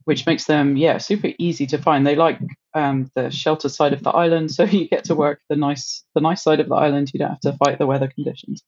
[0.03, 2.05] which makes them yeah super easy to find.
[2.05, 2.39] They like
[2.73, 6.21] um, the sheltered side of the island, so you get to work the nice the
[6.21, 7.12] nice side of the island.
[7.13, 8.62] You don't have to fight the weather conditions.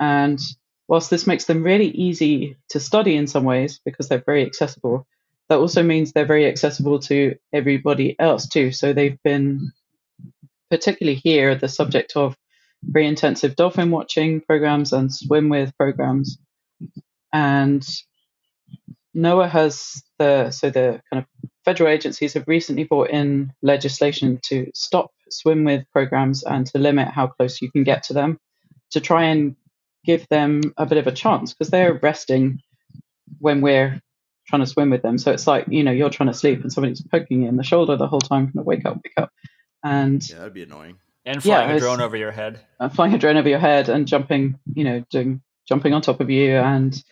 [0.00, 0.40] And
[0.88, 5.06] whilst this makes them really easy to study in some ways because they're very accessible,
[5.48, 8.72] that also means they're very accessible to everybody else too.
[8.72, 9.72] So they've been,
[10.70, 12.36] particularly here, the subject of
[12.82, 16.38] very intensive dolphin watching programs and swim with programs.
[17.32, 17.84] And
[19.16, 24.70] NOAA has the, so the kind of federal agencies have recently brought in legislation to
[24.74, 28.38] stop swim with programs and to limit how close you can get to them
[28.90, 29.56] to try and
[30.04, 32.60] give them a bit of a chance because they're resting
[33.38, 34.00] when we're
[34.46, 35.16] trying to swim with them.
[35.18, 37.62] So it's like, you know, you're trying to sleep and somebody's poking you in the
[37.62, 39.30] shoulder the whole time, kind of wake up, wake up.
[39.82, 40.96] And Yeah, that'd be annoying.
[41.24, 42.60] And flying Yeah, a drone over your head.
[42.78, 46.20] uh, flying a drone over your head and jumping, you know, doing jumping on top
[46.20, 47.02] of you, and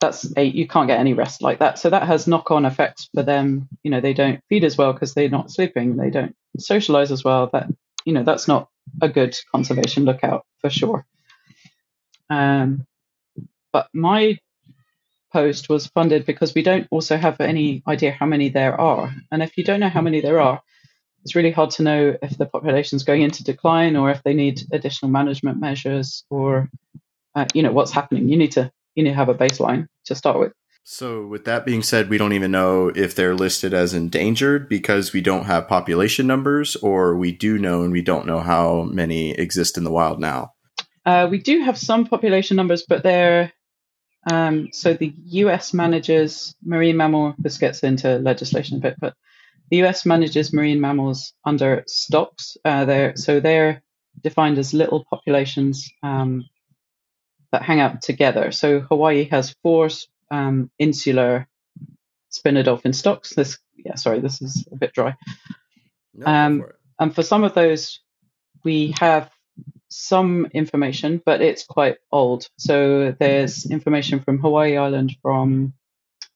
[0.00, 1.78] that's a you can't get any rest like that.
[1.80, 3.68] So that has knock-on effects for them.
[3.82, 5.96] You know, they don't feed as well because they're not sleeping.
[5.96, 7.48] They don't socialize as well.
[7.52, 7.66] That
[8.04, 8.68] you know, that's not
[9.02, 11.04] a good conservation lookout for sure.
[12.30, 12.84] Um,
[13.72, 14.38] but my
[15.32, 19.42] post was funded because we don't also have any idea how many there are, and
[19.42, 20.62] if you don't know how many there are,
[21.24, 24.34] it's really hard to know if the population is going into decline or if they
[24.34, 26.70] need additional management measures or
[27.34, 28.28] uh, you know what's happening.
[28.28, 30.52] You need to you need to have a baseline to start with.
[30.84, 35.12] So, with that being said, we don't even know if they're listed as endangered because
[35.12, 39.32] we don't have population numbers, or we do know and we don't know how many
[39.32, 40.54] exist in the wild now.
[41.04, 43.52] Uh, we do have some population numbers, but they're
[44.30, 45.72] um, so the U.S.
[45.72, 47.34] manages marine mammal.
[47.38, 49.14] This gets into legislation a bit, but
[49.70, 50.04] the U.S.
[50.04, 52.56] manages marine mammals under stocks.
[52.64, 53.82] Uh, they're so they're
[54.22, 56.44] defined as little populations um,
[57.52, 58.50] that hang out together.
[58.52, 59.88] So Hawaii has four
[60.30, 61.46] um, insular
[62.30, 63.34] spinner dolphin stocks.
[63.34, 65.16] This, yeah, sorry, this is a bit dry.
[66.14, 66.74] No, Um, for.
[67.00, 68.00] And for some of those,
[68.64, 69.30] we have
[69.88, 72.48] some information, but it's quite old.
[72.58, 75.74] So there's information from Hawaii Island from,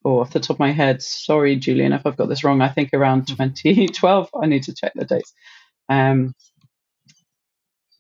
[0.05, 2.69] oh, off the top of my head, sorry, Julian, if I've got this wrong, I
[2.69, 4.31] think around 2012.
[4.41, 5.33] I need to check the dates.
[5.89, 6.35] Um,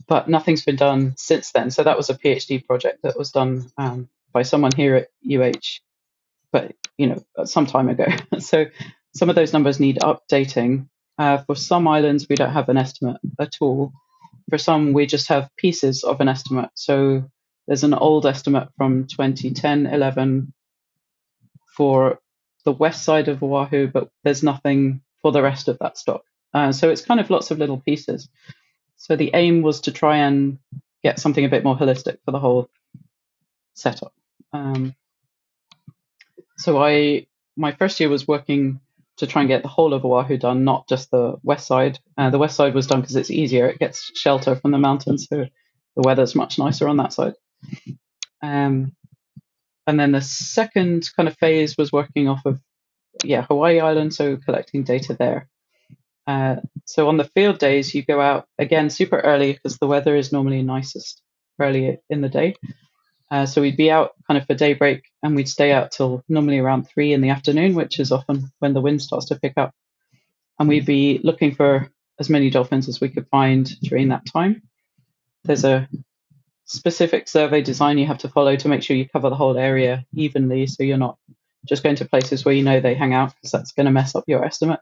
[0.08, 1.70] but nothing's been done since then.
[1.70, 5.80] So that was a PhD project that was done um, by someone here at UH,
[6.50, 8.06] but you know, some time ago.
[8.38, 8.66] so
[9.14, 10.88] some of those numbers need updating.
[11.18, 13.92] Uh, for some islands, we don't have an estimate at all.
[14.48, 16.70] For some, we just have pieces of an estimate.
[16.74, 17.24] So
[17.66, 20.52] there's an old estimate from 2010 11
[21.76, 22.18] for
[22.64, 26.24] the west side of Oahu, but there's nothing for the rest of that stock.
[26.54, 28.28] Uh, so it's kind of lots of little pieces.
[28.96, 30.58] So the aim was to try and
[31.02, 32.68] get something a bit more holistic for the whole
[33.74, 34.12] setup.
[34.52, 34.94] Um,
[36.56, 37.26] so I
[37.56, 38.80] my first year was working
[39.18, 41.98] to try and get the whole of Oahu done, not just the west side.
[42.16, 45.26] Uh, the west side was done because it's easier; it gets shelter from the mountains,
[45.28, 45.46] so
[45.96, 47.34] the weather's much nicer on that side.
[48.42, 48.92] Um,
[49.86, 52.60] and then the second kind of phase was working off of
[53.24, 55.48] yeah Hawaii Island, so collecting data there.
[56.26, 60.16] Uh, so on the field days, you go out again super early because the weather
[60.16, 61.20] is normally nicest
[61.60, 62.54] early in the day.
[63.32, 66.58] Uh, so we'd be out kind of for daybreak and we'd stay out till normally
[66.58, 69.74] around three in the afternoon, which is often when the wind starts to pick up.
[70.58, 71.88] And we'd be looking for
[72.20, 74.62] as many dolphins as we could find during that time.
[75.44, 75.88] There's a
[76.66, 80.04] specific survey design you have to follow to make sure you cover the whole area
[80.12, 81.16] evenly so you're not
[81.66, 84.14] just going to places where you know they hang out because that's going to mess
[84.14, 84.80] up your estimate.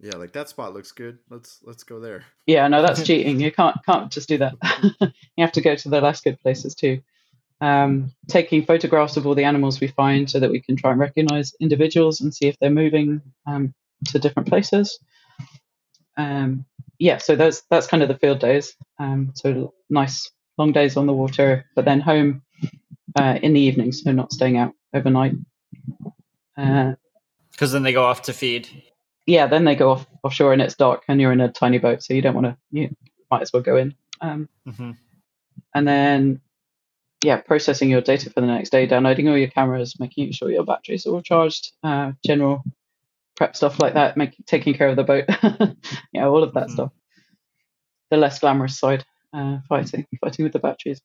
[0.00, 1.18] Yeah, like that spot looks good.
[1.30, 2.24] Let's let's go there.
[2.44, 3.38] Yeah, no, that's cheating.
[3.38, 4.54] You can't can't just do that.
[5.00, 7.02] you have to go to the less good places too.
[7.60, 11.00] Um, taking photographs of all the animals we find so that we can try and
[11.00, 13.74] recognize individuals and see if they're moving um,
[14.06, 14.98] to different places.
[16.16, 16.64] Um,
[16.98, 18.76] yeah, so that's that's kind of the field days.
[18.98, 22.42] Um, so nice long days on the water, but then home
[23.18, 25.34] uh, in the evening, so not staying out overnight.
[26.56, 26.96] Because
[27.60, 28.68] uh, then they go off to feed
[29.28, 32.02] yeah, then they go off offshore and it's dark and you're in a tiny boat,
[32.02, 32.56] so you don't want to.
[32.70, 32.96] You
[33.30, 33.94] might as well go in.
[34.22, 34.92] Um, mm-hmm.
[35.74, 36.40] And then,
[37.22, 40.64] yeah, processing your data for the next day, downloading all your cameras, making sure your
[40.64, 42.62] batteries are all charged, uh, general
[43.36, 45.24] prep stuff like that, making taking care of the boat,
[46.12, 46.72] yeah, all of that mm-hmm.
[46.72, 46.92] stuff.
[48.10, 51.00] The less glamorous side, uh, fighting, fighting with the batteries.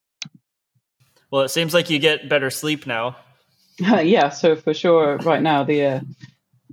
[1.30, 3.16] Well, it seems like you get better sleep now.
[3.78, 6.00] yeah, so for sure, right now the uh,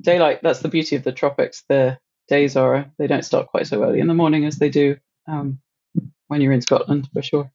[0.02, 3.84] daylight that's the beauty of the tropics the days are they don't start quite so
[3.84, 5.60] early in the morning as they do um,
[6.28, 7.52] when you're in scotland for sure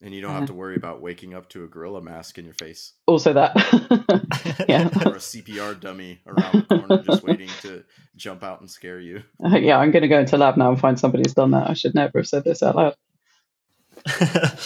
[0.00, 2.54] and you don't have to worry about waking up to a gorilla mask in your
[2.54, 2.92] face.
[3.06, 3.54] Also that.
[4.68, 4.88] Yeah.
[5.06, 7.84] Or a cpr dummy around the corner just waiting to
[8.16, 9.22] jump out and scare you.
[9.42, 11.70] Uh, yeah i'm going to go into lab now and find somebody who's done that.
[11.70, 12.94] I should never have said this out loud.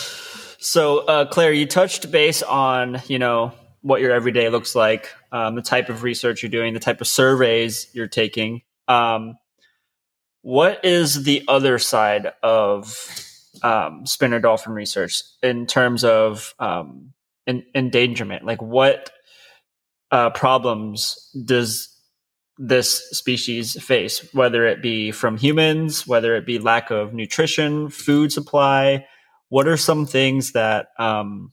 [0.62, 5.56] So uh, claire you touched base on you know what your everyday looks like, um,
[5.56, 8.62] the type of research you're doing, the type of surveys you're taking.
[8.86, 9.38] Um,
[10.42, 12.96] what is the other side of
[13.62, 17.12] um, spinner dolphin research in terms of um,
[17.46, 18.44] in, endangerment?
[18.44, 19.10] Like, what
[20.10, 21.88] uh, problems does
[22.58, 28.32] this species face, whether it be from humans, whether it be lack of nutrition, food
[28.32, 29.06] supply?
[29.48, 31.52] What are some things that um,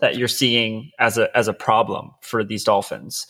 [0.00, 3.26] that you're seeing as a as a problem for these dolphins?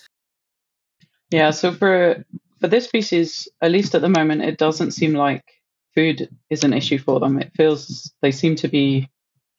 [1.31, 2.25] Yeah, so for
[2.61, 5.60] for this species, at least at the moment, it doesn't seem like
[5.95, 7.39] food is an issue for them.
[7.39, 9.09] It feels they seem to be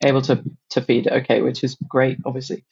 [0.04, 2.66] able to to feed okay, which is great, obviously.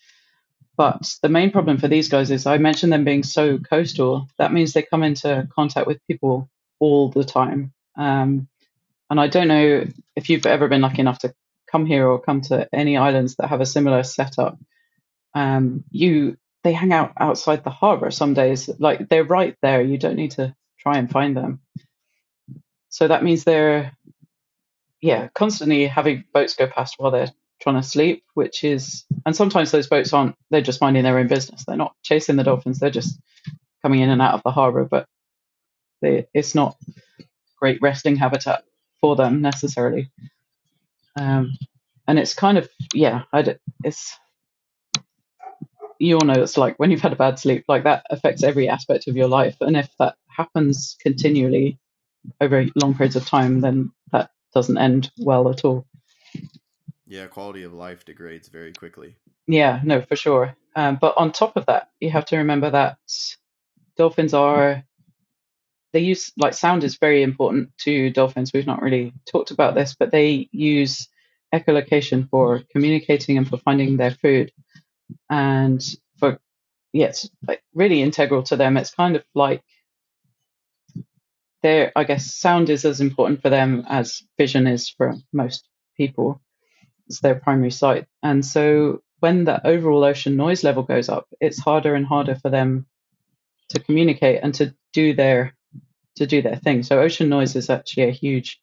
[0.77, 4.27] But the main problem for these guys is I mentioned them being so coastal.
[4.37, 6.49] That means they come into contact with people
[6.79, 7.73] all the time.
[7.97, 8.47] Um,
[9.09, 9.85] and I don't know
[10.15, 11.33] if you've ever been lucky enough to
[11.69, 14.57] come here or come to any islands that have a similar setup,
[15.33, 18.69] um, you they hang out outside the harbor some days.
[18.79, 19.81] Like they're right there.
[19.81, 21.61] You don't need to try and find them.
[22.89, 23.93] So that means they're
[25.01, 27.31] yeah constantly having boats go past while they're
[27.61, 30.35] trying to sleep, which is and sometimes those boats aren't.
[30.49, 31.65] They're just minding their own business.
[31.65, 32.79] They're not chasing the dolphins.
[32.79, 33.19] They're just
[33.81, 35.07] coming in and out of the harbor, but
[36.01, 36.77] they, it's not
[37.59, 38.63] great resting habitat
[39.01, 40.09] for them necessarily.
[41.19, 41.51] Um,
[42.07, 44.17] and it's kind of yeah, I it's
[45.99, 48.69] you all know it's like when you've had a bad sleep, like that affects every
[48.69, 51.77] aspect of your life, and if that happens continually
[52.41, 55.85] over long periods of time, then that doesn't end well at all.
[57.07, 59.15] Yeah, quality of life degrades very quickly.
[59.47, 60.55] Yeah, no, for sure.
[60.75, 62.97] Um, but on top of that, you have to remember that
[63.97, 64.83] dolphins are
[65.91, 68.51] they use like sound is very important to dolphins.
[68.53, 71.07] We've not really talked about this, but they use
[71.53, 74.51] echolocation for communicating and for finding their food.
[75.29, 75.83] And
[76.19, 76.39] for
[76.93, 78.77] yes, like really integral to them.
[78.77, 79.63] It's kind of like
[81.61, 86.41] their I guess sound is as important for them as vision is for most people.
[87.07, 88.05] It's their primary sight.
[88.23, 92.49] And so when the overall ocean noise level goes up, it's harder and harder for
[92.49, 92.85] them
[93.69, 95.55] to communicate and to do their
[96.15, 96.83] to do their thing.
[96.83, 98.59] So ocean noise is actually a huge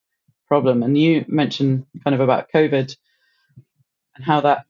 [0.47, 0.82] problem.
[0.82, 2.97] And you mentioned kind of about COVID
[4.14, 4.66] and how that,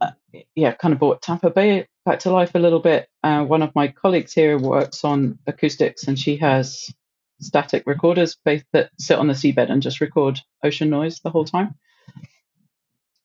[0.00, 0.12] uh,
[0.54, 3.08] yeah, kind of brought Tampa Bay back to life a little bit.
[3.22, 6.92] Uh, one of my colleagues here works on acoustics, and she has
[7.42, 11.44] static recorders both that sit on the seabed and just record ocean noise the whole
[11.44, 11.74] time.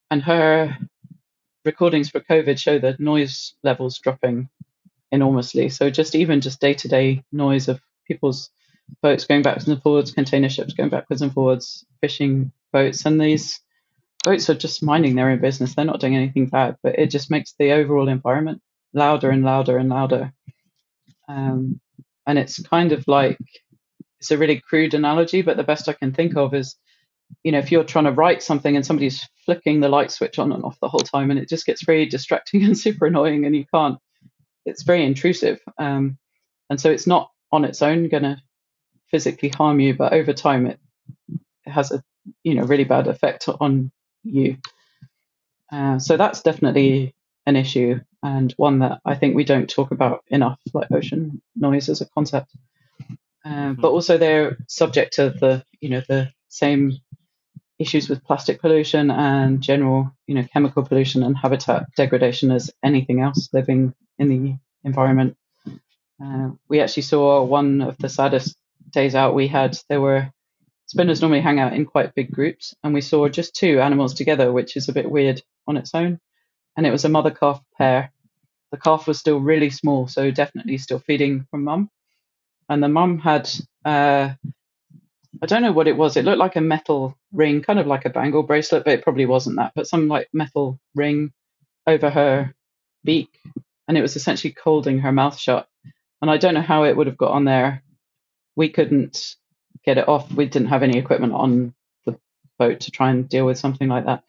[0.09, 0.77] And her
[1.65, 4.49] recordings for COVID show the noise levels dropping
[5.11, 5.69] enormously.
[5.69, 8.49] So just even just day to day noise of people's
[9.01, 13.59] boats going backwards and forwards, container ships going backwards and forwards, fishing boats, and these
[14.23, 15.75] boats are just minding their own business.
[15.75, 18.61] They're not doing anything bad, but it just makes the overall environment
[18.93, 20.33] louder and louder and louder.
[21.27, 21.79] Um,
[22.25, 23.37] and it's kind of like
[24.19, 26.75] it's a really crude analogy, but the best I can think of is,
[27.43, 30.51] you know, if you're trying to write something and somebody's flicking the light switch on
[30.51, 33.55] and off the whole time, and it just gets very distracting and super annoying, and
[33.55, 33.97] you can't.
[34.65, 36.17] It's very intrusive, um,
[36.69, 38.37] and so it's not on its own going to
[39.09, 40.79] physically harm you, but over time it,
[41.65, 42.03] it has a
[42.43, 43.91] you know really bad effect on
[44.23, 44.57] you.
[45.71, 47.13] Uh, so that's definitely
[47.45, 51.89] an issue and one that I think we don't talk about enough, like ocean noise
[51.89, 52.51] as a concept.
[53.47, 56.91] Uh, but also they're subject to the you know the same
[57.79, 63.21] issues with plastic pollution and general you know chemical pollution and habitat degradation as anything
[63.21, 65.37] else living in the environment.
[66.21, 68.57] Uh, we actually saw one of the saddest
[68.89, 69.77] days out we had.
[69.87, 70.29] There were
[70.87, 74.51] spinners normally hang out in quite big groups, and we saw just two animals together,
[74.51, 76.19] which is a bit weird on its own.
[76.75, 78.11] And it was a mother calf pair.
[78.71, 81.89] The calf was still really small, so definitely still feeding from mum
[82.69, 83.49] and the mum had
[83.85, 84.29] uh,
[85.41, 86.17] I don't know what it was.
[86.17, 89.25] It looked like a metal ring, kind of like a bangle bracelet, but it probably
[89.25, 89.73] wasn't that.
[89.75, 91.31] But some like metal ring
[91.87, 92.53] over her
[93.03, 93.29] beak,
[93.87, 95.67] and it was essentially holding her mouth shut.
[96.21, 97.83] And I don't know how it would have got on there.
[98.55, 99.35] We couldn't
[99.85, 100.31] get it off.
[100.33, 101.73] We didn't have any equipment on
[102.05, 102.17] the
[102.59, 104.23] boat to try and deal with something like that.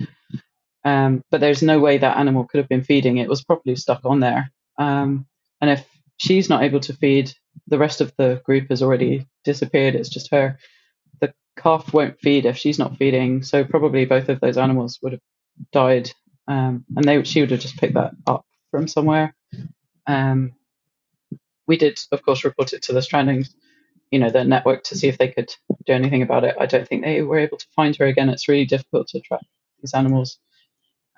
[0.85, 3.19] Um, but there's no way that animal could have been feeding.
[3.19, 4.53] It was probably stuck on there.
[4.79, 5.27] Um,
[5.61, 5.87] and if
[6.19, 7.33] she's not able to feed,
[7.69, 9.95] the rest of the group has already disappeared.
[9.95, 10.59] It's just her.
[11.21, 15.13] The calf won't feed if she's not feeding, so probably both of those animals would
[15.13, 15.21] have
[15.73, 16.11] died,
[16.47, 19.35] um, and they she would have just picked that up from somewhere.
[20.07, 20.55] Um,
[21.67, 23.51] we did, of course, report it to the strandings,
[24.11, 25.51] you know, the network to see if they could
[25.87, 26.57] do anything about it.
[26.59, 28.31] I don't think they were able to find her again.
[28.31, 29.43] It's really difficult to track
[29.81, 30.39] these animals.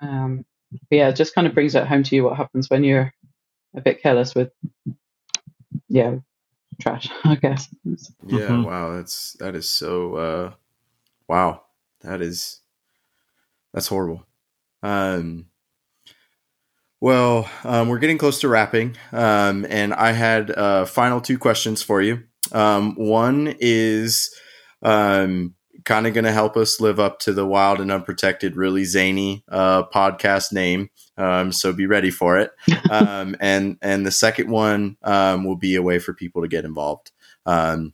[0.01, 2.83] Um, but yeah, it just kind of brings it home to you what happens when
[2.83, 3.13] you're
[3.75, 4.51] a bit careless with,
[5.87, 6.15] yeah,
[6.79, 7.67] trash, I guess.
[8.25, 8.65] Yeah, Mhm.
[8.65, 10.53] wow, that's that is so uh
[11.27, 11.63] wow.
[12.01, 12.61] That is
[13.73, 14.25] that's horrible.
[14.83, 15.47] Um
[16.99, 21.81] well, um, we're getting close to wrapping, um, and I had uh, final two questions
[21.81, 22.23] for you.
[22.51, 24.31] Um, one is
[24.83, 25.55] um,
[25.85, 29.43] kind of going to help us live up to the wild and unprotected, really zany
[29.49, 30.89] uh, podcast name.
[31.17, 32.51] Um, so be ready for it.
[32.91, 36.65] um, and and the second one um, will be a way for people to get
[36.65, 37.11] involved
[37.45, 37.93] um,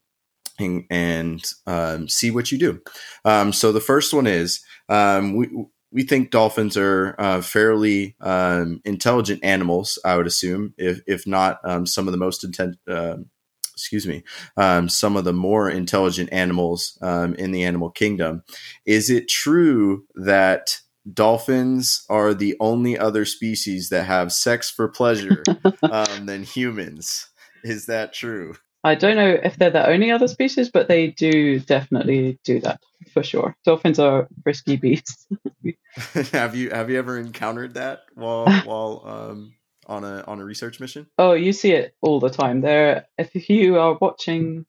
[0.59, 2.81] and, and um, see what you do.
[3.25, 5.49] Um, so the first one is um, we
[5.91, 9.97] we think dolphins are uh, fairly um, intelligent animals.
[10.03, 12.77] I would assume, if if not um, some of the most intent.
[12.87, 13.29] um
[13.77, 14.23] excuse me,
[14.57, 18.43] um, some of the more intelligent animals um, in the animal kingdom.
[18.85, 20.79] Is it true that
[21.13, 25.43] dolphins are the only other species that have sex for pleasure
[25.83, 27.27] um, than humans?
[27.63, 28.55] Is that true?
[28.83, 32.79] I don't know if they're the only other species, but they do definitely do that
[33.13, 33.55] for sure.
[33.63, 35.27] Dolphins are frisky beasts.
[36.31, 39.53] have you have you ever encountered that while while um,
[39.87, 41.07] on a on a research mission?
[41.17, 42.61] Oh, you see it all the time.
[42.61, 44.65] There, if you are watching,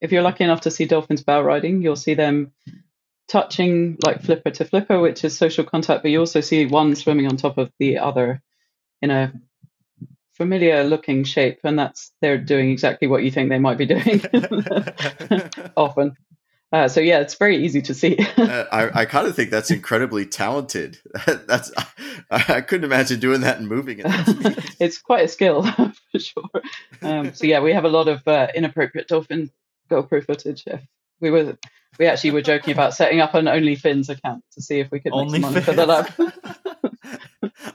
[0.00, 2.52] if you're lucky enough to see dolphins bow riding, you'll see them
[3.28, 6.02] touching like flipper to flipper, which is social contact.
[6.02, 8.42] But you also see one swimming on top of the other
[9.00, 9.32] in a
[10.34, 14.22] familiar looking shape, and that's they're doing exactly what you think they might be doing
[15.76, 16.16] often.
[16.72, 18.16] Uh, so yeah, it's very easy to see.
[18.36, 20.98] uh, I, I kind of think that's incredibly talented.
[21.46, 21.70] that's
[22.30, 24.06] I, I, couldn't imagine doing that and moving it.
[24.80, 26.48] it's quite a skill for sure.
[27.02, 29.50] Um, so yeah, we have a lot of uh, inappropriate dolphin
[29.90, 30.64] GoPro footage.
[31.20, 31.58] We were
[31.98, 35.12] we actually were joking about setting up an OnlyFins account to see if we could
[35.14, 36.10] make some money for the lab.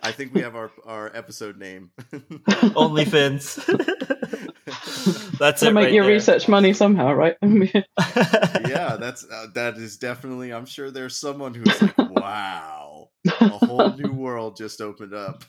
[0.07, 1.91] I think we have our our episode name.
[2.13, 3.57] OnlyFins.
[5.37, 5.73] that's to it.
[5.73, 6.13] make right your there.
[6.13, 7.35] research money somehow, right?
[7.43, 10.53] yeah, that's uh, that is definitely.
[10.53, 15.43] I'm sure there's someone who's like, "Wow, a whole new world just opened up."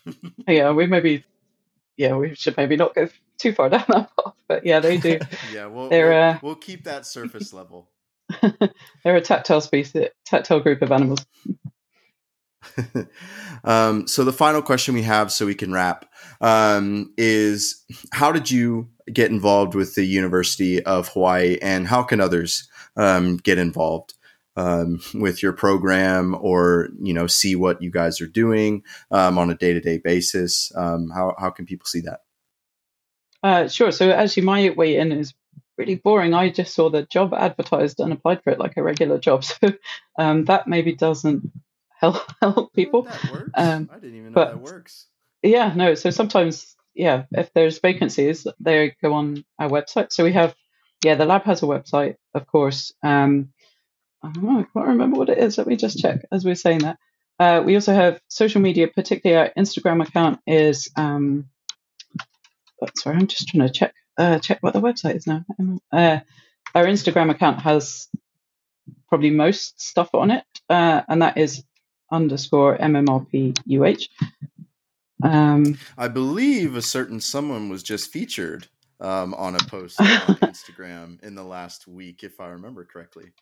[0.48, 1.24] yeah, we maybe,
[1.96, 5.20] yeah, we should maybe not go too far down that path, but yeah, they do.
[5.52, 7.88] yeah, we'll They're, we'll, uh, we'll keep that surface level.
[9.04, 11.24] they're a tactile species, tactile group of animals.
[13.64, 16.06] um, so the final question we have, so we can wrap,
[16.40, 22.20] um, is how did you get involved with the University of Hawaii, and how can
[22.20, 24.14] others um, get involved
[24.56, 29.50] um, with your program, or you know, see what you guys are doing um, on
[29.50, 30.72] a day to day basis?
[30.76, 32.20] Um, how how can people see that?
[33.42, 33.92] Uh, sure.
[33.92, 35.34] So actually, my way in is
[35.78, 36.34] really boring.
[36.34, 39.44] I just saw the job advertised and applied for it like a regular job.
[39.60, 39.72] So
[40.18, 41.52] um, that maybe doesn't
[41.98, 43.08] help help people.
[43.54, 45.06] Um, I didn't even know but, that works.
[45.42, 45.94] Yeah, no.
[45.94, 50.12] So sometimes, yeah, if there's vacancies, they go on our website.
[50.12, 50.54] So we have,
[51.04, 52.92] yeah, the lab has a website, of course.
[53.02, 53.52] Um,
[54.22, 55.58] I don't know, I can't remember what it is.
[55.58, 56.98] Let me just check as we're saying that.
[57.38, 60.90] Uh, we also have social media, particularly our Instagram account is.
[60.96, 61.48] Um,
[62.96, 65.44] sorry, I'm just trying to check uh, check what the website is now.
[65.92, 66.18] Uh,
[66.74, 68.08] our Instagram account has
[69.08, 71.62] probably most stuff on it, uh, and that is
[72.10, 74.08] underscore mmrpuh.
[75.22, 78.68] Um, I believe a certain someone was just featured
[79.00, 80.06] um, on a post on
[80.42, 83.32] Instagram in the last week, if I remember correctly.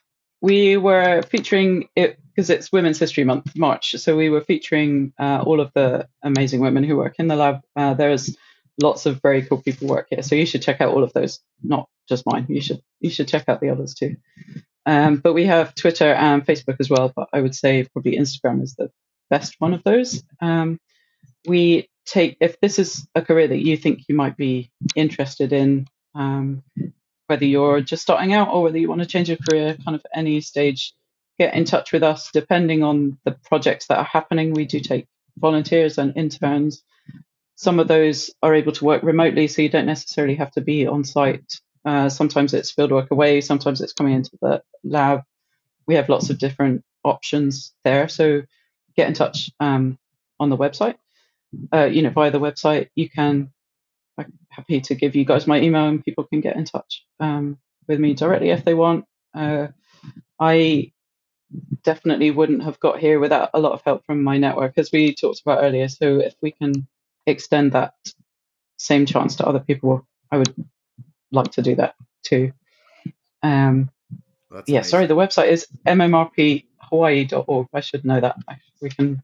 [0.42, 3.96] We were featuring it because it's Women's History Month, March.
[3.96, 7.62] So we were featuring uh, all of the amazing women who work in the lab.
[7.74, 8.36] Uh, there's
[8.80, 11.40] lots of very cool people work here, so you should check out all of those.
[11.62, 12.46] Not just mine.
[12.48, 14.16] You should you should check out the others too.
[14.86, 17.12] Um, but we have Twitter and Facebook as well.
[17.14, 18.90] But I would say probably Instagram is the
[19.28, 20.22] best one of those.
[20.40, 20.78] Um,
[21.46, 25.88] we take if this is a career that you think you might be interested in,
[26.14, 26.62] um,
[27.26, 30.06] whether you're just starting out or whether you want to change your career, kind of
[30.14, 30.94] any stage,
[31.38, 32.30] get in touch with us.
[32.32, 36.82] Depending on the projects that are happening, we do take volunteers and interns.
[37.56, 40.86] Some of those are able to work remotely, so you don't necessarily have to be
[40.86, 45.22] on site uh, sometimes it's fieldwork away, sometimes it's coming into the lab.
[45.86, 48.08] We have lots of different options there.
[48.08, 48.42] So
[48.96, 49.98] get in touch um,
[50.40, 50.96] on the website.
[51.72, 53.52] Uh, you know, via the website, you can.
[54.18, 57.58] I'm happy to give you guys my email, and people can get in touch um,
[57.86, 59.04] with me directly if they want.
[59.32, 59.68] Uh,
[60.40, 60.92] I
[61.84, 65.14] definitely wouldn't have got here without a lot of help from my network, as we
[65.14, 65.88] talked about earlier.
[65.88, 66.88] So if we can
[67.26, 67.94] extend that
[68.76, 70.54] same chance to other people, I would
[71.32, 72.52] like to do that too.
[73.42, 73.90] Um,
[74.66, 74.90] yeah, nice.
[74.90, 77.68] sorry, the website is mmrphawaii.org.
[77.72, 78.36] I should know that.
[78.80, 79.22] We can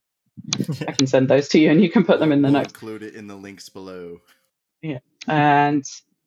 [0.87, 2.73] I can send those to you and you can put them in the we'll notes.
[2.73, 4.21] Include it in the links below.
[4.81, 4.99] Yeah.
[5.29, 5.85] And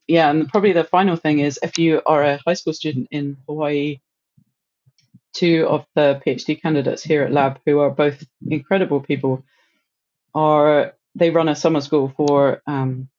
[0.08, 3.38] yeah, and probably the final thing is if you are a high school student in
[3.48, 4.00] Hawaii,
[5.34, 9.44] two of the PhD candidates here at Lab, who are both incredible people,
[10.34, 13.10] are they run a summer school for um,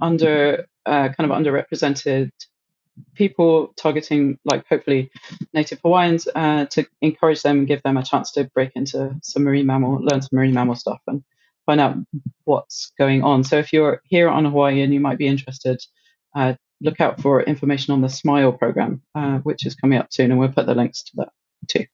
[0.00, 2.30] under uh, kind of underrepresented
[3.14, 5.10] people targeting like hopefully
[5.52, 9.44] native hawaiians uh, to encourage them and give them a chance to break into some
[9.44, 11.22] marine mammal learn some marine mammal stuff and
[11.66, 11.96] find out
[12.44, 13.42] what's going on.
[13.42, 15.82] So if you're here on hawaii and you might be interested
[16.34, 20.30] uh, look out for information on the smile program uh, which is coming up soon
[20.30, 21.28] and we'll put the links to that
[21.68, 21.84] too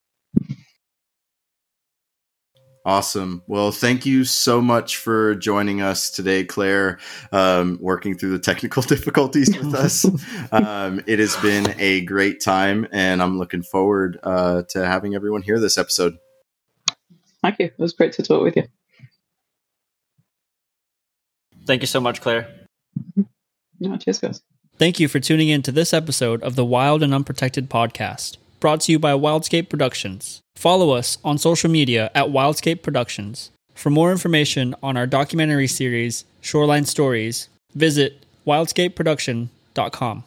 [2.84, 3.44] Awesome.
[3.46, 6.98] Well, thank you so much for joining us today, Claire,
[7.30, 10.04] um, working through the technical difficulties with us.
[10.52, 15.42] um, it has been a great time, and I'm looking forward uh, to having everyone
[15.42, 16.16] hear this episode.
[17.40, 17.66] Thank you.
[17.66, 18.64] It was great to talk with you.
[21.66, 22.48] Thank you so much, Claire.
[23.78, 24.42] No, cheers, guys.
[24.78, 28.80] Thank you for tuning in to this episode of the Wild and Unprotected podcast, brought
[28.80, 30.40] to you by Wildscape Productions.
[30.54, 33.50] Follow us on social media at Wildscape Productions.
[33.74, 40.24] For more information on our documentary series, Shoreline Stories, visit wildscapeproduction.com.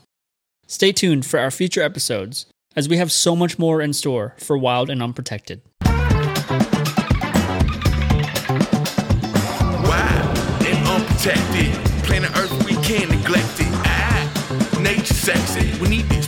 [0.68, 4.58] Stay tuned for our future episodes as we have so much more in store for
[4.58, 5.62] Wild and Unprotected.
[5.86, 5.98] Wild
[10.68, 11.72] and unprotected.
[12.04, 13.68] Planet Earth, we can't neglect it.
[13.86, 15.80] Ah, nature sexy.
[15.80, 16.25] We need this